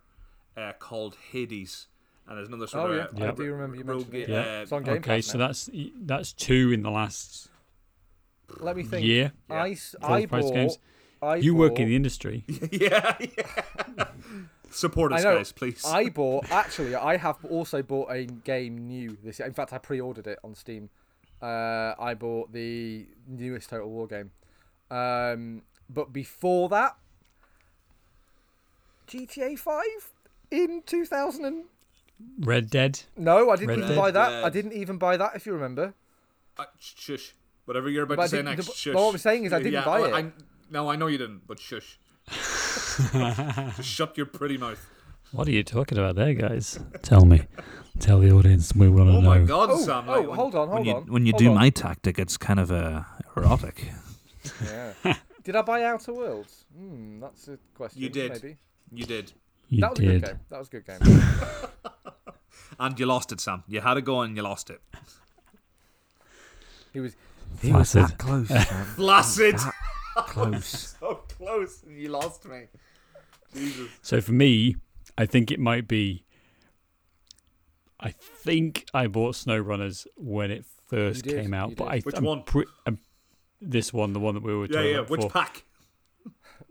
uh, 0.56 0.72
called 0.78 1.16
Hades. 1.32 1.86
And 2.28 2.36
there's 2.38 2.48
another 2.48 2.66
sort 2.68 2.90
oh 2.90 2.92
of 2.92 3.18
yeah, 3.18 3.26
uh, 3.26 3.32
I 3.32 3.34
do 3.34 3.42
remember 3.44 3.76
you 3.76 3.82
rogue 3.82 4.12
mentioning 4.12 4.22
it 4.22 4.28
Yeah. 4.28 4.58
uh, 4.58 4.62
it's 4.62 4.72
on 4.72 4.82
Game 4.84 4.94
okay. 4.98 5.16
Pass 5.16 5.26
So 5.26 5.38
now. 5.38 5.46
that's 5.48 5.68
that's 6.02 6.32
two 6.32 6.70
in 6.70 6.82
the 6.82 6.90
last 6.90 7.49
let 8.58 8.76
me 8.76 8.82
think 8.82 9.04
year. 9.06 9.32
Yeah. 9.48 9.62
I, 9.62 9.70
s- 9.70 9.94
Full 10.00 10.12
I 10.12 10.26
price 10.26 10.44
bought 10.44 10.54
games. 10.54 10.78
I 11.22 11.36
You 11.36 11.54
work 11.54 11.78
in 11.78 11.88
the 11.88 11.96
industry. 11.96 12.44
yeah, 12.72 13.16
yeah. 13.20 14.04
Support 14.70 15.12
us, 15.12 15.22
guys, 15.24 15.52
please. 15.52 15.82
I 15.84 16.08
bought 16.08 16.50
actually. 16.50 16.94
I 16.94 17.16
have 17.16 17.44
also 17.44 17.82
bought 17.82 18.10
a 18.10 18.24
game 18.24 18.86
new 18.86 19.18
this 19.22 19.38
year. 19.38 19.48
In 19.48 19.52
fact, 19.54 19.72
I 19.72 19.78
pre-ordered 19.78 20.26
it 20.26 20.38
on 20.44 20.54
Steam. 20.54 20.88
Uh, 21.42 21.94
I 21.98 22.14
bought 22.14 22.52
the 22.52 23.06
newest 23.26 23.68
Total 23.70 23.88
War 23.90 24.06
game. 24.06 24.30
Um, 24.90 25.62
but 25.88 26.12
before 26.12 26.68
that, 26.70 26.96
GTA 29.08 29.58
Five 29.58 30.12
in 30.50 30.82
two 30.86 31.04
thousand 31.04 31.44
and 31.44 31.64
Red 32.40 32.70
Dead. 32.70 33.00
no, 33.16 33.50
I 33.50 33.56
didn't 33.56 33.68
Red 33.70 33.78
even 33.78 33.88
Dead. 33.90 33.96
buy 33.98 34.10
that. 34.10 34.28
Dead. 34.30 34.44
I 34.44 34.50
didn't 34.50 34.72
even 34.74 34.98
buy 34.98 35.16
that. 35.16 35.32
If 35.34 35.46
you 35.46 35.52
remember, 35.52 35.94
Uh, 36.58 36.64
shush. 36.78 37.34
Whatever 37.66 37.88
you're 37.90 38.04
about 38.04 38.16
But 38.16 38.22
to 38.24 38.28
say 38.28 38.36
didn't- 38.38 38.56
next, 38.56 38.66
the- 38.66 38.72
shush. 38.74 38.92
but 38.94 39.02
what 39.02 39.12
I'm 39.12 39.18
saying 39.18 39.44
is 39.44 39.52
I 39.52 39.58
didn't 39.58 39.72
Yeah, 39.74 39.84
buy 39.84 40.00
it. 40.08 40.12
I, 40.14 40.32
no, 40.70 40.90
I 40.90 40.96
know 40.96 41.06
you 41.06 41.18
didn't, 41.18 41.46
but 41.46 41.58
shush. 41.60 41.98
Just 43.76 43.84
shut 43.88 44.16
your 44.16 44.26
pretty 44.26 44.56
mouth. 44.58 44.84
What 45.32 45.46
are 45.46 45.52
you 45.52 45.62
talking 45.62 45.96
about 45.98 46.16
there, 46.16 46.34
guys? 46.34 46.80
Tell 47.02 47.24
me. 47.24 47.42
Tell 47.98 48.18
the 48.20 48.30
audience 48.32 48.74
we 48.74 48.88
want 48.88 49.08
to 49.08 49.12
know. 49.12 49.18
Oh 49.18 49.20
know. 49.20 49.28
my 49.40 49.44
god, 49.44 49.68
oh, 49.70 49.78
Sam. 49.80 50.04
oh, 50.08 50.22
when- 50.22 50.36
hold 50.36 50.54
on, 50.54 50.68
hold 50.68 50.78
when 50.80 50.84
you 50.86 50.94
on. 50.94 51.06
when 51.06 51.26
you 51.26 51.32
hold 51.32 51.38
do 51.42 51.48
on. 51.50 51.54
my 51.56 51.70
tactic, 51.70 52.18
it's 52.18 52.36
kind 52.36 52.58
of 52.58 52.70
uh, 52.72 53.02
erotic. 53.36 53.88
yeah. 54.64 54.92
Did 55.44 55.56
I 55.56 55.62
buy 55.62 55.84
Outer 55.84 56.12
Worlds? 56.14 56.64
Hmm, 56.76 57.20
that's 57.20 57.48
a 57.48 57.58
question. 57.74 58.02
You 58.02 58.08
did. 58.08 58.32
Maybe. 58.32 58.56
You 58.92 59.04
did. 59.04 59.32
You 59.68 59.80
that 59.82 59.90
was 59.90 59.98
a 59.98 60.02
did. 60.02 60.20
good 60.22 60.26
game. 60.28 60.40
That 60.50 60.58
was 60.58 60.68
a 60.68 60.70
good 60.70 60.86
game. 60.86 61.22
And 62.78 62.98
you 62.98 63.04
lost 63.04 63.30
it, 63.30 63.40
Sam. 63.40 63.62
You 63.68 63.80
had 63.82 63.94
to 63.94 64.00
go 64.00 64.22
and 64.22 64.34
you 64.34 64.42
lost 64.42 64.70
it. 64.70 64.80
he 66.94 67.00
was 67.00 67.14
He 67.60 67.72
was 67.72 67.92
Flaccid. 67.92 68.02
that 68.10 68.18
close. 68.18 68.48
Sam. 68.48 68.84
Flaccid! 68.96 69.54
That 70.16 70.26
close. 70.26 70.96
so 71.00 71.14
close, 71.36 71.82
and 71.84 71.96
you 71.96 72.08
lost 72.08 72.44
me. 72.46 72.62
Jesus. 73.54 73.90
So 74.02 74.20
for 74.20 74.32
me, 74.32 74.76
I 75.18 75.26
think 75.26 75.50
it 75.50 75.58
might 75.60 75.86
be. 75.88 76.24
I 77.98 78.10
think 78.12 78.86
I 78.94 79.06
bought 79.08 79.34
SnowRunners 79.34 80.06
when 80.16 80.50
it 80.50 80.64
first 80.86 81.26
You 81.26 81.32
did, 81.32 81.42
came 81.42 81.54
out, 81.54 81.70
you 81.70 81.76
but 81.76 81.84
did. 81.84 81.92
I 81.92 82.00
Which 82.00 82.16
I'm 82.16 82.24
one? 82.24 82.42
pre- 82.44 82.66
I'm- 82.86 82.98
this 83.60 83.92
one, 83.92 84.14
the 84.14 84.20
one 84.20 84.34
that 84.34 84.42
we 84.42 84.54
were 84.54 84.64
Yeah, 84.64 84.72
talking 84.72 84.90
yeah. 84.90 84.96
about 84.98 85.10
Which 85.10 85.18
before. 85.20 85.30
pack? 85.30 85.64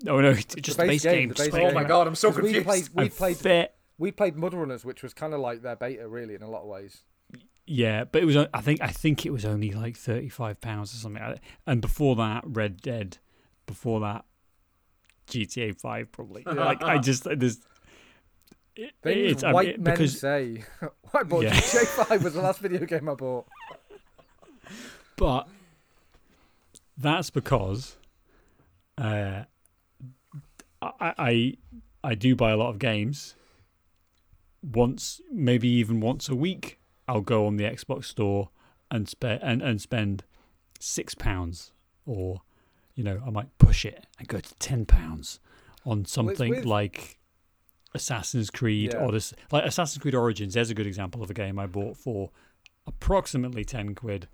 Oh 0.08 0.22
no, 0.22 0.30
it's 0.32 0.56
just 0.56 0.78
the 0.78 0.86
base, 0.86 1.04
base 1.04 1.04
game, 1.04 1.14
game. 1.14 1.30
the 1.30 1.36
base 1.36 1.46
just 1.48 1.58
game. 1.58 1.68
Oh 1.68 1.72
my 1.72 1.84
god, 1.84 2.08
I'm 2.08 2.16
so 2.16 2.30
'Cause 2.32 2.42
we 2.42 2.54
confused. 2.54 2.66
played 2.66 2.90
we 2.96 3.04
I 3.06 3.10
played 3.10 3.38
fe- 3.38 3.68
we 4.00 4.12
played 4.12 4.36
Mud 4.38 4.54
Runners, 4.56 4.84
which 4.84 5.04
was 5.04 5.14
kind 5.14 5.34
of 5.36 5.40
like 5.40 5.62
their 5.62 5.76
beta, 5.76 6.08
really, 6.08 6.34
in 6.34 6.42
a 6.42 6.50
lot 6.50 6.62
of 6.64 6.68
ways. 6.68 7.04
Yeah, 7.72 8.04
but 8.06 8.24
it 8.24 8.26
was. 8.26 8.36
I 8.36 8.62
think. 8.62 8.82
I 8.82 8.88
think 8.88 9.28
it 9.28 9.30
was 9.30 9.46
only 9.46 9.70
like 9.70 9.96
thirty-five 9.96 10.60
pounds 10.60 10.92
or 10.92 10.98
something. 10.98 11.40
And 11.68 11.82
before 11.82 12.16
that, 12.16 12.42
Red 12.44 12.82
Dead. 12.82 13.20
Before 13.68 14.00
that, 14.00 14.26
GTA 15.28 15.80
Five 15.80 16.12
probably. 16.12 16.42
like 16.48 16.82
I 16.82 16.98
just 16.98 17.26
there's. 17.26 17.60
It, 18.76 18.94
Things 19.04 19.32
it's 19.34 19.44
I 19.44 19.48
mean, 19.48 19.54
white 19.54 19.80
men 19.80 19.94
because 19.94 20.20
say. 20.20 20.64
I 21.14 21.22
bought 21.22 21.44
Yeah. 21.44 21.52
GTA 21.54 22.06
5 22.08 22.24
was 22.24 22.34
the 22.34 22.42
last 22.42 22.60
video 22.62 22.84
game 22.86 23.08
I 23.08 23.14
bought. 23.14 23.46
But 25.16 25.48
that's 26.98 27.30
because 27.30 27.98
uh, 28.98 29.44
I, 30.82 30.94
I 31.00 31.54
I 32.04 32.16
do 32.16 32.36
buy 32.36 32.50
a 32.50 32.58
lot 32.58 32.70
of 32.70 32.80
games. 32.80 33.36
Once, 34.64 35.22
maybe 35.32 35.68
even 35.70 36.00
once 36.00 36.28
a 36.30 36.36
week, 36.36 36.79
I'll 37.10 37.22
go 37.22 37.46
on 37.48 37.58
the 37.58 37.64
Xbox 37.66 38.06
store 38.06 38.50
and 38.92 39.08
spend 39.10 39.42
and, 39.44 39.62
and 39.62 39.82
spend 39.82 40.24
six 40.80 41.16
pounds, 41.16 41.72
or 42.06 42.42
you 42.96 43.04
know, 43.04 43.22
I 43.26 43.30
might 43.30 43.58
push 43.58 43.86
it 43.86 44.06
and 44.20 44.28
go 44.28 44.40
to 44.40 44.56
ten 44.56 44.86
pounds 44.86 45.40
on 45.86 46.06
something 46.06 46.50
with- 46.52 46.66
like 46.66 47.18
Assassin's 47.96 48.50
Creed 48.50 48.94
Yeah. 48.94 49.00
or 49.00 49.12
this 49.12 49.34
like 49.52 49.66
Assassin's 49.66 50.02
Creed 50.02 50.16
Origins. 50.16 50.54
There's 50.54 50.70
a 50.70 50.76
good 50.76 50.88
example 50.88 51.24
of 51.24 51.30
a 51.30 51.34
game 51.34 51.58
I 51.58 51.66
bought 51.66 51.98
for 51.98 52.30
approximately 52.86 53.64
ten 53.66 53.96
quid 53.96 54.28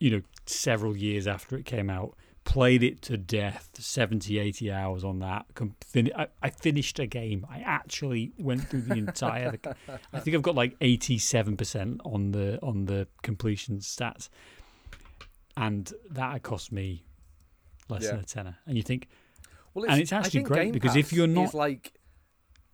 you 0.00 0.10
know, 0.10 0.22
several 0.44 0.96
years 0.96 1.26
after 1.26 1.56
it 1.56 1.64
came 1.64 1.88
out. 1.88 2.14
Played 2.44 2.82
it 2.82 3.00
to 3.02 3.16
death, 3.16 3.70
70, 3.74 4.38
80 4.38 4.70
hours 4.70 5.02
on 5.02 5.18
that. 5.20 5.46
I, 6.14 6.26
I 6.42 6.50
finished 6.50 6.98
a 6.98 7.06
game. 7.06 7.46
I 7.50 7.60
actually 7.60 8.32
went 8.38 8.68
through 8.68 8.82
the 8.82 8.94
entire. 8.98 9.58
I 10.12 10.20
think 10.20 10.36
I've 10.36 10.42
got 10.42 10.54
like 10.54 10.78
87% 10.78 12.00
on 12.04 12.32
the 12.32 12.58
on 12.62 12.84
the 12.84 13.08
completion 13.22 13.78
stats, 13.78 14.28
and 15.56 15.92
that 16.10 16.42
cost 16.42 16.70
me 16.70 17.04
less 17.88 18.02
Yeah. 18.04 18.10
than 18.12 18.20
a 18.20 18.24
tenner. 18.24 18.56
And 18.66 18.76
you 18.76 18.82
think, 18.82 19.08
Well, 19.72 19.86
And 19.88 20.00
it's 20.00 20.12
actually 20.12 20.42
great 20.42 20.64
Game 20.66 20.72
because 20.72 20.94
if 20.96 21.12
you're 21.12 21.26
not- 21.26 21.54
like, 21.54 21.94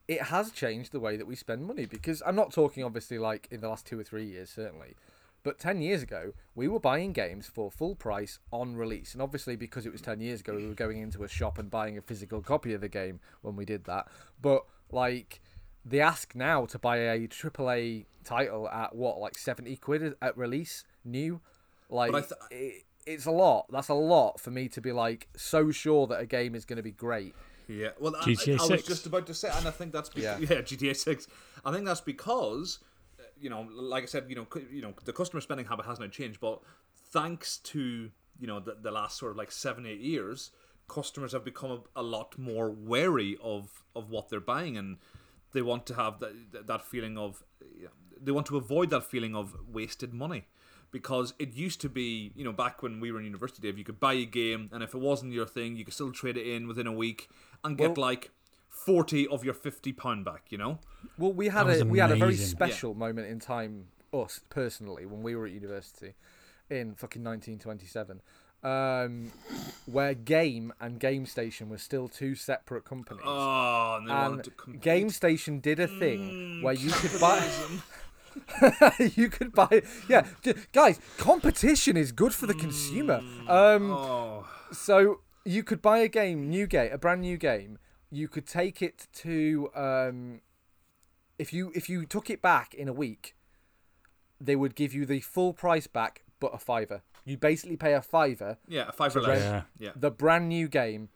it 0.08 0.20
has 0.22 0.50
changed 0.50 0.92
the 0.92 1.00
way 1.00 1.16
that 1.16 1.26
we 1.26 1.34
spend 1.36 1.64
money. 1.64 1.86
Because 1.86 2.22
I'm 2.26 2.36
not 2.36 2.52
talking 2.52 2.84
obviously 2.84 3.18
like 3.18 3.48
in 3.50 3.60
the 3.60 3.68
last 3.68 3.86
two 3.86 3.98
or 3.98 4.02
three 4.04 4.26
years, 4.26 4.50
certainly, 4.50 4.96
but 5.42 5.58
ten 5.58 5.80
years 5.80 6.02
ago 6.02 6.32
we 6.54 6.68
were 6.68 6.80
buying 6.80 7.12
games 7.12 7.46
for 7.46 7.70
full 7.70 7.94
price 7.94 8.38
on 8.52 8.76
release, 8.76 9.12
and 9.12 9.22
obviously 9.22 9.56
because 9.56 9.86
it 9.86 9.92
was 9.92 10.00
ten 10.00 10.20
years 10.20 10.40
ago, 10.40 10.56
we 10.56 10.66
were 10.66 10.74
going 10.74 10.98
into 10.98 11.24
a 11.24 11.28
shop 11.28 11.58
and 11.58 11.70
buying 11.70 11.96
a 11.96 12.02
physical 12.02 12.40
copy 12.40 12.72
of 12.74 12.80
the 12.80 12.88
game 12.88 13.20
when 13.42 13.56
we 13.56 13.64
did 13.64 13.84
that. 13.84 14.08
But 14.40 14.64
like, 14.90 15.40
the 15.84 16.00
ask 16.00 16.34
now 16.34 16.66
to 16.66 16.78
buy 16.78 16.98
a 16.98 17.26
AAA 17.28 18.06
title 18.24 18.68
at 18.68 18.94
what 18.94 19.18
like 19.18 19.38
seventy 19.38 19.76
quid 19.76 20.14
at 20.20 20.36
release, 20.36 20.84
new, 21.04 21.40
like. 21.88 22.14
I 22.14 22.20
th- 22.20 22.32
it, 22.50 22.84
it's 23.06 23.26
a 23.26 23.30
lot. 23.30 23.66
That's 23.70 23.88
a 23.88 23.94
lot 23.94 24.38
for 24.38 24.50
me 24.50 24.68
to 24.68 24.80
be 24.80 24.92
like 24.92 25.28
so 25.36 25.70
sure 25.70 26.06
that 26.08 26.20
a 26.20 26.26
game 26.26 26.54
is 26.54 26.64
going 26.64 26.76
to 26.76 26.82
be 26.82 26.92
great. 26.92 27.34
Yeah, 27.66 27.90
well, 27.98 28.14
I- 28.16 28.24
GTA 28.24 28.58
I, 28.58 28.64
I, 28.64 28.66
was 28.66 28.68
6. 28.68 28.86
just 28.86 29.06
about 29.06 29.26
to 29.26 29.34
say, 29.34 29.48
and 29.52 29.66
I 29.66 29.70
think 29.70 29.92
that's 29.92 30.08
be- 30.08 30.22
Yeah. 30.22 30.38
yeah. 30.40 30.46
GTA 30.60 30.96
Six. 30.96 31.28
I 31.64 31.72
think 31.72 31.84
that's 31.86 32.00
because, 32.00 32.80
you 33.40 33.50
know, 33.50 33.66
like 33.72 34.02
I 34.02 34.06
said, 34.06 34.26
you 34.28 34.36
know, 34.36 34.44
cu- 34.44 34.66
you 34.70 34.82
know, 34.82 34.94
the 35.04 35.12
customer 35.12 35.40
spending 35.40 35.66
habit 35.66 35.86
has 35.86 35.98
now 35.98 36.06
changed, 36.08 36.40
but 36.40 36.60
thanks 37.12 37.58
to 37.58 38.10
you 38.38 38.46
know 38.46 38.60
the, 38.60 38.76
the 38.80 38.90
last 38.90 39.18
sort 39.18 39.30
of 39.32 39.36
like 39.36 39.50
seven 39.52 39.86
eight 39.86 40.00
years, 40.00 40.50
customers 40.88 41.32
have 41.32 41.44
become 41.44 41.70
a, 41.70 42.00
a 42.00 42.02
lot 42.02 42.38
more 42.38 42.70
wary 42.70 43.36
of 43.42 43.82
of 43.94 44.10
what 44.10 44.28
they're 44.28 44.40
buying, 44.40 44.76
and 44.76 44.98
they 45.52 45.62
want 45.62 45.86
to 45.86 45.94
have 45.94 46.20
that 46.20 46.66
that 46.66 46.82
feeling 46.82 47.18
of 47.18 47.42
they 48.22 48.32
want 48.32 48.46
to 48.46 48.56
avoid 48.56 48.90
that 48.90 49.04
feeling 49.04 49.34
of 49.34 49.56
wasted 49.72 50.12
money. 50.12 50.44
Because 50.92 51.34
it 51.38 51.54
used 51.54 51.80
to 51.82 51.88
be 51.88 52.32
you 52.34 52.42
know 52.44 52.52
back 52.52 52.82
when 52.82 52.98
we 52.98 53.12
were 53.12 53.20
in 53.20 53.24
university 53.24 53.62
Dave 53.62 53.78
you 53.78 53.84
could 53.84 54.00
buy 54.00 54.14
a 54.14 54.24
game 54.24 54.68
and 54.72 54.82
if 54.82 54.92
it 54.92 54.98
wasn't 54.98 55.32
your 55.32 55.46
thing 55.46 55.76
you 55.76 55.84
could 55.84 55.94
still 55.94 56.10
trade 56.10 56.36
it 56.36 56.44
in 56.44 56.66
within 56.66 56.88
a 56.88 56.92
week 56.92 57.28
and 57.62 57.78
get 57.78 57.90
Well- 57.96 58.06
like 58.08 58.32
40 58.86 59.26
of 59.28 59.44
your 59.44 59.54
50 59.54 59.92
pound 59.92 60.24
back 60.24 60.44
you 60.50 60.58
know 60.58 60.78
Well, 61.18 61.32
we 61.32 61.48
had 61.48 61.66
That 61.66 61.70
was 61.72 61.80
a 61.82 61.84
we 61.86 61.98
had 61.98 62.10
a 62.10 62.16
very 62.16 62.34
amazing. 62.34 62.46
special 62.46 62.94
moment 62.94 63.28
in 63.28 63.38
time, 63.40 63.86
us 64.12 64.40
personally, 64.50 65.06
when 65.06 65.22
we 65.22 65.34
were 65.36 65.46
at 65.46 65.52
university 65.52 66.14
in 66.70 66.94
fucking 66.94 67.22
1927, 67.24 68.20
um, 68.62 69.32
where 69.86 70.14
Game 70.14 70.72
and 70.80 70.98
Game 71.00 71.26
Station 71.26 71.68
were 71.68 71.78
still 71.78 72.08
two 72.08 72.34
separate 72.34 72.84
companies. 72.84 73.22
oh 73.24 73.96
and 74.00 74.08
they 74.08 74.12
and 74.12 74.44
to. 74.44 74.50
Game 74.78 75.10
Station 75.10 75.60
did 75.60 75.80
a 75.80 75.86
thing 75.88 76.20
Mm, 76.60 76.62
where 76.62 76.74
you 76.74 76.90
could 76.90 77.20
buy. 77.20 77.40
you 79.16 79.28
could 79.28 79.52
buy, 79.52 79.82
yeah, 80.08 80.26
j- 80.42 80.54
guys. 80.72 81.00
Competition 81.18 81.96
is 81.96 82.12
good 82.12 82.32
for 82.34 82.46
the 82.46 82.54
consumer. 82.54 83.20
Um, 83.48 83.90
oh 83.90 84.46
so 84.72 85.20
you 85.44 85.62
could 85.64 85.82
buy 85.82 85.98
a 85.98 86.08
game, 86.08 86.48
new 86.48 86.66
game, 86.66 86.90
a 86.92 86.98
brand 86.98 87.22
new 87.22 87.36
game. 87.36 87.78
You 88.10 88.28
could 88.28 88.46
take 88.46 88.82
it 88.82 89.06
to 89.14 89.70
um, 89.74 90.40
if 91.38 91.52
you 91.52 91.70
if 91.74 91.88
you 91.88 92.04
took 92.06 92.28
it 92.30 92.42
back 92.42 92.74
in 92.74 92.88
a 92.88 92.92
week, 92.92 93.34
they 94.40 94.56
would 94.56 94.74
give 94.74 94.92
you 94.94 95.06
the 95.06 95.20
full 95.20 95.52
price 95.52 95.86
back, 95.86 96.22
but 96.40 96.52
a 96.54 96.58
fiver. 96.58 97.02
You 97.24 97.36
basically 97.36 97.76
pay 97.76 97.94
a 97.94 98.02
fiver, 98.02 98.58
yeah 98.66 98.88
a 98.88 98.92
fiver 98.92 99.20
less 99.20 99.42
Yeah. 99.42 99.62
yeah 99.78 99.90
the 99.94 100.10
brand 100.10 100.48
new 100.48 100.68
game, 100.68 101.08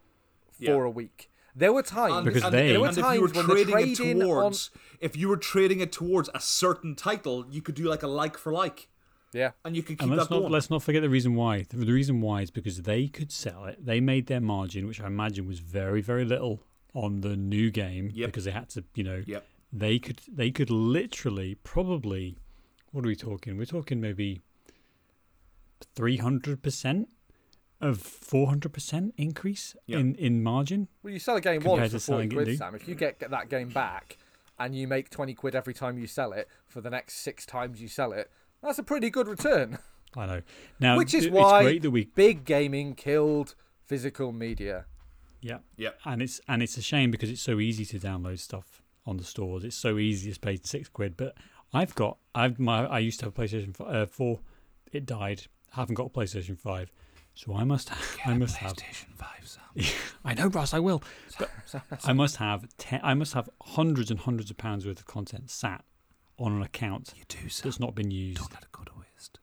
Yeah. 0.58 0.72
for 0.74 0.84
a 0.84 0.90
week. 0.90 1.30
There 1.56 1.72
were 1.72 1.82
times 1.82 2.24
Because 2.24 2.42
and, 2.44 2.52
they- 2.52 2.72
There 2.72 2.80
were 2.80 2.88
and 2.88 2.98
if 2.98 3.04
you 3.14 3.20
were 3.22 3.28
times 3.28 3.36
when 3.36 3.46
the 3.46 3.52
trading 3.64 3.90
it 3.92 3.96
trade-in 3.96 4.22
on- 4.22 4.28
towards 4.28 4.70
if 5.00 5.16
you 5.16 5.28
were 5.28 5.36
trading 5.36 5.80
it 5.80 5.92
towards 5.92 6.28
a 6.34 6.40
certain 6.40 6.96
title 6.96 7.46
you 7.48 7.62
could 7.62 7.76
do 7.76 7.84
like 7.84 8.02
a 8.02 8.08
like 8.08 8.36
for 8.36 8.52
like 8.52 8.88
yeah, 9.32 9.50
and 9.64 9.74
you 9.74 9.82
could 9.82 9.98
keep 9.98 10.02
and 10.08 10.16
let's 10.16 10.28
that 10.28 10.34
not 10.34 10.40
going 10.42 10.52
let's 10.52 10.70
not 10.70 10.80
forget 10.82 11.02
the 11.02 11.08
reason 11.10 11.34
why. 11.34 11.62
The, 11.68 11.76
the 11.78 11.92
reason 11.92 12.20
why 12.20 12.42
is 12.42 12.50
because 12.52 12.82
they 12.82 13.08
could 13.08 13.32
sell 13.32 13.64
it. 13.64 13.84
They 13.84 13.98
made 14.00 14.26
their 14.28 14.40
margin, 14.40 14.86
which 14.86 15.00
I 15.00 15.06
imagine 15.08 15.48
was 15.48 15.58
very 15.58 16.00
very 16.00 16.24
little 16.24 16.60
on 16.94 17.20
the 17.20 17.36
new 17.36 17.70
game 17.70 18.10
Yep. 18.14 18.28
because 18.28 18.44
they 18.44 18.52
had 18.52 18.68
to, 18.70 18.84
you 18.94 19.04
know, 19.04 19.22
Yep. 19.26 19.44
they 19.72 19.98
could 19.98 20.20
they 20.28 20.50
could 20.50 20.70
literally 20.70 21.56
probably 21.56 22.36
what 22.92 23.04
are 23.04 23.08
we 23.08 23.16
talking? 23.16 23.56
We're 23.58 23.64
talking 23.66 24.00
maybe 24.00 24.40
three 25.94 26.16
hundred 26.18 26.62
percent 26.62 27.08
of 27.80 28.00
four 28.00 28.46
hundred 28.48 28.72
percent 28.72 29.14
increase 29.16 29.76
Yeah. 29.86 29.98
in 29.98 30.14
in 30.14 30.42
margin. 30.42 30.88
Well, 31.02 31.12
you 31.12 31.18
sell 31.18 31.36
a 31.36 31.40
game 31.40 31.62
once 31.64 31.92
for 31.92 31.98
forty 31.98 32.28
quid. 32.28 32.56
Sam. 32.58 32.74
If 32.74 32.88
you 32.88 32.94
get, 32.94 33.18
get 33.18 33.30
that 33.30 33.48
game 33.48 33.68
back 33.68 34.16
and 34.58 34.74
you 34.74 34.86
make 34.88 35.10
twenty 35.10 35.34
quid 35.34 35.54
every 35.54 35.74
time 35.74 35.98
you 35.98 36.06
sell 36.06 36.32
it 36.32 36.48
for 36.66 36.80
the 36.80 36.90
next 36.90 37.16
six 37.16 37.44
times 37.44 37.82
you 37.82 37.88
sell 37.88 38.12
it, 38.12 38.30
that's 38.62 38.78
a 38.78 38.82
pretty 38.84 39.10
good 39.10 39.28
return. 39.28 39.78
I 40.16 40.26
know. 40.26 40.42
Now, 40.78 40.96
Which 40.96 41.12
is 41.12 41.24
it- 41.26 41.32
why 41.32 41.62
great 41.64 41.82
that 41.82 41.90
we 41.90 42.04
big 42.04 42.44
gaming 42.44 42.94
killed 42.94 43.56
physical 43.84 44.30
media. 44.32 44.86
Yeah 45.44 45.58
yeah 45.76 45.90
and 46.06 46.22
it's 46.22 46.40
and 46.48 46.62
it's 46.62 46.76
a 46.78 46.82
shame 46.82 47.10
because 47.10 47.28
it's 47.30 47.42
so 47.42 47.60
easy 47.60 47.84
to 47.84 47.98
download 47.98 48.38
stuff 48.38 48.80
on 49.06 49.18
the 49.18 49.24
stores. 49.24 49.62
It's 49.64 49.76
so 49.76 49.98
easy 49.98 50.32
to 50.32 50.40
pay 50.40 50.58
six 50.62 50.88
quid. 50.88 51.16
But 51.16 51.36
I've 51.74 51.94
got 51.94 52.16
I've 52.34 52.58
my 52.58 52.86
I 52.86 52.98
used 53.00 53.20
to 53.20 53.26
have 53.26 53.36
a 53.38 53.40
PlayStation 53.42 53.78
f- 53.78 53.86
uh, 53.86 54.06
four. 54.06 54.40
It 54.92 55.04
died. 55.04 55.42
I 55.76 55.80
haven't 55.80 55.96
got 55.96 56.06
a 56.06 56.08
PlayStation 56.08 56.56
five, 56.58 56.90
so 57.34 57.54
I 57.54 57.64
must 57.64 57.90
I 58.26 58.32
must 58.34 58.56
have. 58.56 58.72
PlayStation 58.76 59.12
5, 59.16 59.28
Sam. 59.44 59.62
I 60.24 60.32
know, 60.34 60.46
Ross. 60.48 60.72
I 60.72 60.78
will. 60.78 61.02
But 61.38 61.50
I 62.04 62.12
must 62.14 62.36
have 62.36 62.66
ten. 62.78 63.00
I 63.02 63.12
must 63.14 63.34
have 63.34 63.50
hundreds 63.60 64.10
and 64.10 64.20
hundreds 64.20 64.50
of 64.50 64.56
pounds 64.56 64.86
worth 64.86 65.00
of 65.00 65.06
content 65.06 65.50
sat 65.50 65.84
on 66.38 66.52
an 66.52 66.62
account 66.62 67.12
You 67.16 67.24
do, 67.28 67.48
Sam. 67.50 67.68
that's 67.68 67.78
not 67.80 67.94
been 67.94 68.10
used. 68.10 68.38
Don't 68.38 68.52
let 68.54 68.62
it 68.62 68.72
go 68.72 68.84
to 68.84 68.92
waste. 68.98 69.38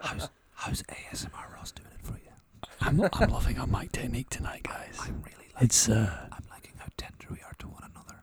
how's, 0.00 0.28
how's 0.54 0.82
ASMR 0.82 1.54
Ross 1.54 1.70
doing 1.72 1.88
it 1.88 1.92
for 1.92 1.93
you? 1.93 1.93
I'm 2.84 3.00
I'm 3.00 3.30
loving 3.30 3.58
our 3.58 3.66
mic 3.66 3.92
technique 3.92 4.28
tonight, 4.30 4.62
guys. 4.62 4.96
I'm 5.00 5.22
really 5.22 5.48
liking 5.54 5.66
It's 5.66 5.88
uh. 5.88 6.28
I'm 6.32 6.44
liking 6.50 6.74
how 6.78 6.86
tender 6.96 7.26
we 7.30 7.38
are 7.38 7.54
to 7.58 7.68
one 7.68 7.82
another. 7.90 8.22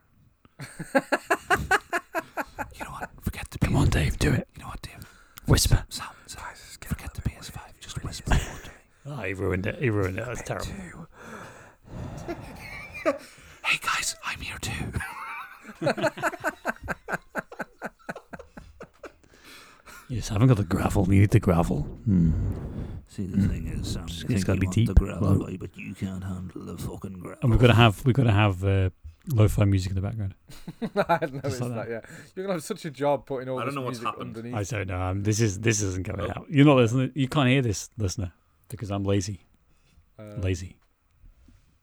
you 2.75 2.83
know 2.85 2.91
what? 2.91 3.09
Forget 3.21 3.49
the 3.51 3.59
Come 3.59 3.75
on, 3.75 3.89
Dave. 3.89 4.19
Do 4.19 4.31
it. 4.31 4.47
You 4.55 4.61
know 4.63 4.69
what, 4.69 4.81
Dave? 4.81 5.05
Whisper. 5.47 5.83
Sam, 5.89 6.07
Sam 6.27 6.43
forget 6.81 7.13
the 7.13 7.21
PS5. 7.21 7.59
Just 7.79 8.03
whisper 8.03 8.29
the 8.29 8.35
word. 8.35 8.71
Oh, 9.05 9.23
he 9.23 9.33
ruined 9.33 9.65
it. 9.65 9.79
He 9.79 9.89
ruined 9.89 10.19
it. 10.19 10.25
That's 10.25 10.41
terrible. 10.43 11.07
Hey 13.63 13.79
guys, 13.81 14.15
I'm 14.25 14.39
here 14.39 14.57
too. 14.59 14.91
You 20.09 20.17
just 20.17 20.27
haven't 20.27 20.49
got 20.49 20.57
the 20.57 20.65
gravel. 20.65 21.05
You 21.07 21.21
need 21.21 21.29
the 21.29 21.39
gravel. 21.39 21.83
Hmm. 22.03 22.33
See, 23.11 23.25
the 23.25 23.45
thing 23.45 23.67
is, 23.67 23.91
Sam, 23.91 24.05
It's 24.05 24.21
you 24.21 24.27
think 24.29 24.45
gotta 24.45 24.59
be 24.61 24.67
deep, 24.67 24.87
the 24.87 24.93
gravel, 24.93 25.33
low. 25.33 25.57
but 25.59 25.75
you 25.75 25.93
can't 25.93 26.23
handle 26.23 26.63
the 26.63 26.77
fucking 26.77 27.19
gravel. 27.19 27.39
And 27.41 27.51
we've 27.51 27.59
got 27.59 27.67
to 27.67 27.73
have 27.73 28.05
we've 28.05 28.15
got 28.15 28.23
to 28.23 28.31
have 28.31 28.63
uh, 28.63 28.89
lo-fi 29.27 29.65
music 29.65 29.89
in 29.91 29.95
the 29.95 30.01
background. 30.01 30.33
I 30.95 31.17
hadn't 31.19 31.33
noticed 31.43 31.59
like 31.59 31.69
that. 31.71 31.75
that. 31.75 31.89
Yeah, 31.89 32.01
you're 32.35 32.45
gonna 32.45 32.53
have 32.55 32.63
such 32.63 32.85
a 32.85 32.89
job 32.89 33.25
putting 33.25 33.49
all 33.49 33.57
I 33.59 33.63
don't 33.63 33.67
this 33.69 33.75
know 33.75 33.81
what's 33.81 33.99
music 33.99 34.05
happened. 34.13 34.37
underneath. 34.37 34.55
I 34.73 34.77
don't 34.77 34.87
know. 34.87 35.01
Um, 35.01 35.23
this 35.23 35.41
is 35.41 35.59
this 35.59 35.81
isn't 35.81 36.07
going 36.07 36.21
Oh. 36.21 36.29
out. 36.41 36.45
You're 36.49 36.65
not 36.65 36.77
listening. 36.77 37.11
You 37.13 37.27
can't 37.27 37.49
hear 37.49 37.61
this, 37.61 37.89
listener, 37.97 38.31
because 38.69 38.89
I'm 38.91 39.03
lazy. 39.03 39.41
Uh, 40.17 40.39
Lazy. 40.39 40.77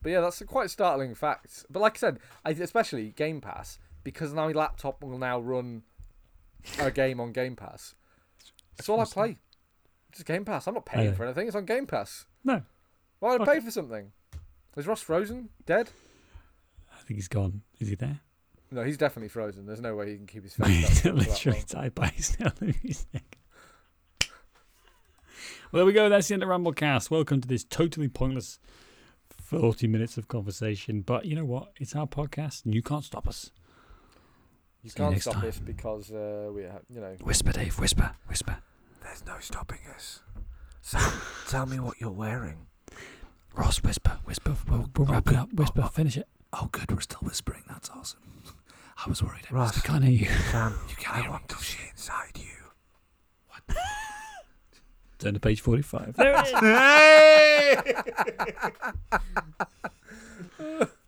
But 0.01 0.11
yeah, 0.13 0.21
that's 0.21 0.39
a 0.41 0.45
quite 0.45 0.69
startling 0.71 1.13
fact. 1.13 1.65
But 1.69 1.81
like 1.81 1.97
I 1.97 1.99
said, 1.99 2.19
I, 2.45 2.51
especially 2.51 3.09
Game 3.11 3.39
Pass, 3.41 3.77
because 4.03 4.33
now 4.33 4.47
my 4.47 4.53
laptop 4.53 5.03
will 5.03 5.17
now 5.17 5.39
run 5.39 5.83
a 6.79 6.89
game 6.89 7.19
on 7.19 7.33
Game 7.33 7.55
Pass. 7.57 7.93
That's 8.77 8.87
all 8.89 8.99
I 9.01 9.05
play. 9.05 9.37
Just 10.11 10.25
Game 10.25 10.45
Pass. 10.45 10.67
I'm 10.67 10.73
not 10.73 10.85
paying 10.85 11.13
for 11.13 11.23
anything. 11.25 11.47
It's 11.47 11.55
on 11.55 11.65
Game 11.65 11.85
Pass. 11.85 12.25
No, 12.43 12.63
Why 13.19 13.31
would 13.33 13.41
I 13.47 13.53
pay 13.55 13.59
for 13.59 13.71
something? 13.71 14.11
Is 14.77 14.87
Ross 14.87 15.01
frozen? 15.01 15.49
Dead? 15.65 15.89
I 16.93 17.01
think 17.01 17.17
he's 17.17 17.27
gone. 17.27 17.61
Is 17.79 17.89
he 17.89 17.95
there? 17.95 18.19
No, 18.71 18.83
he's 18.83 18.97
definitely 18.97 19.29
frozen. 19.29 19.65
There's 19.65 19.81
no 19.81 19.95
way 19.95 20.11
he 20.11 20.17
can 20.17 20.27
keep 20.27 20.43
his 20.43 20.53
face. 20.55 20.85
up 20.85 20.91
for 20.91 21.07
that 21.09 21.15
Literally 21.15 21.63
tied 21.67 21.95
by 21.95 22.07
his 22.07 22.39
nail 22.39 22.51
in 22.61 22.73
his 22.83 23.05
neck. 23.13 23.37
Well, 25.71 25.81
there 25.81 25.85
we 25.85 25.93
go. 25.93 26.09
That's 26.09 26.27
the 26.27 26.33
end 26.35 26.43
of 26.43 26.49
Ramblecast. 26.49 27.11
Welcome 27.11 27.41
to 27.41 27.47
this 27.47 27.63
totally 27.63 28.07
pointless 28.07 28.59
40 29.43 29.87
minutes 29.87 30.17
of 30.17 30.27
conversation. 30.27 31.01
But 31.01 31.25
you 31.25 31.35
know 31.35 31.45
what? 31.45 31.69
It's 31.79 31.95
our 31.95 32.07
podcast, 32.07 32.65
and 32.65 32.73
you 32.73 32.81
can't 32.81 33.03
stop 33.03 33.27
us. 33.27 33.51
You 34.83 34.89
See 34.89 34.97
can't 34.97 35.11
next 35.11 35.23
stop 35.23 35.35
time. 35.35 35.43
this 35.43 35.59
because 35.59 36.11
uh, 36.11 36.49
we, 36.53 36.63
have, 36.63 36.81
you 36.89 37.01
know. 37.01 37.15
Whisper, 37.21 37.51
Dave, 37.51 37.77
whisper, 37.79 38.11
whisper. 38.27 38.57
There's 39.09 39.25
no 39.25 39.39
stopping 39.39 39.79
us. 39.95 40.19
Sam, 40.83 41.11
tell 41.47 41.65
me 41.65 41.79
what 41.79 41.99
you're 41.99 42.11
wearing. 42.11 42.67
Ross, 43.55 43.81
whisper, 43.81 44.19
whisper. 44.23 44.55
We'll, 44.69 44.87
we'll 44.95 45.09
oh, 45.09 45.13
wrap 45.13 45.27
it 45.29 45.35
up. 45.35 45.51
Whisper, 45.51 45.81
oh, 45.81 45.85
oh. 45.85 45.89
finish 45.89 46.15
it. 46.15 46.27
Oh, 46.53 46.69
good, 46.71 46.91
we're 46.91 47.01
still 47.01 47.21
whispering. 47.23 47.63
That's 47.67 47.89
awesome. 47.89 48.19
I 49.03 49.09
was 49.09 49.23
worried. 49.23 49.47
I 49.49 49.53
Ross, 49.55 49.79
I 49.79 49.81
can't 49.81 50.03
hear 50.03 50.13
you. 50.13 50.27
Sam, 50.51 50.77
you 50.89 50.95
can't 50.95 51.25
I 51.25 51.29
want 51.29 51.49
to 51.49 51.55
see 51.55 51.79
inside 51.89 52.37
you. 52.37 52.43
What? 53.47 53.63
Turn 55.17 55.33
to 55.33 55.39
page 55.39 55.61
45. 55.61 56.15
There 56.15 56.35
it 56.35 56.45
is. 56.45 56.53
Hey! 60.69 60.85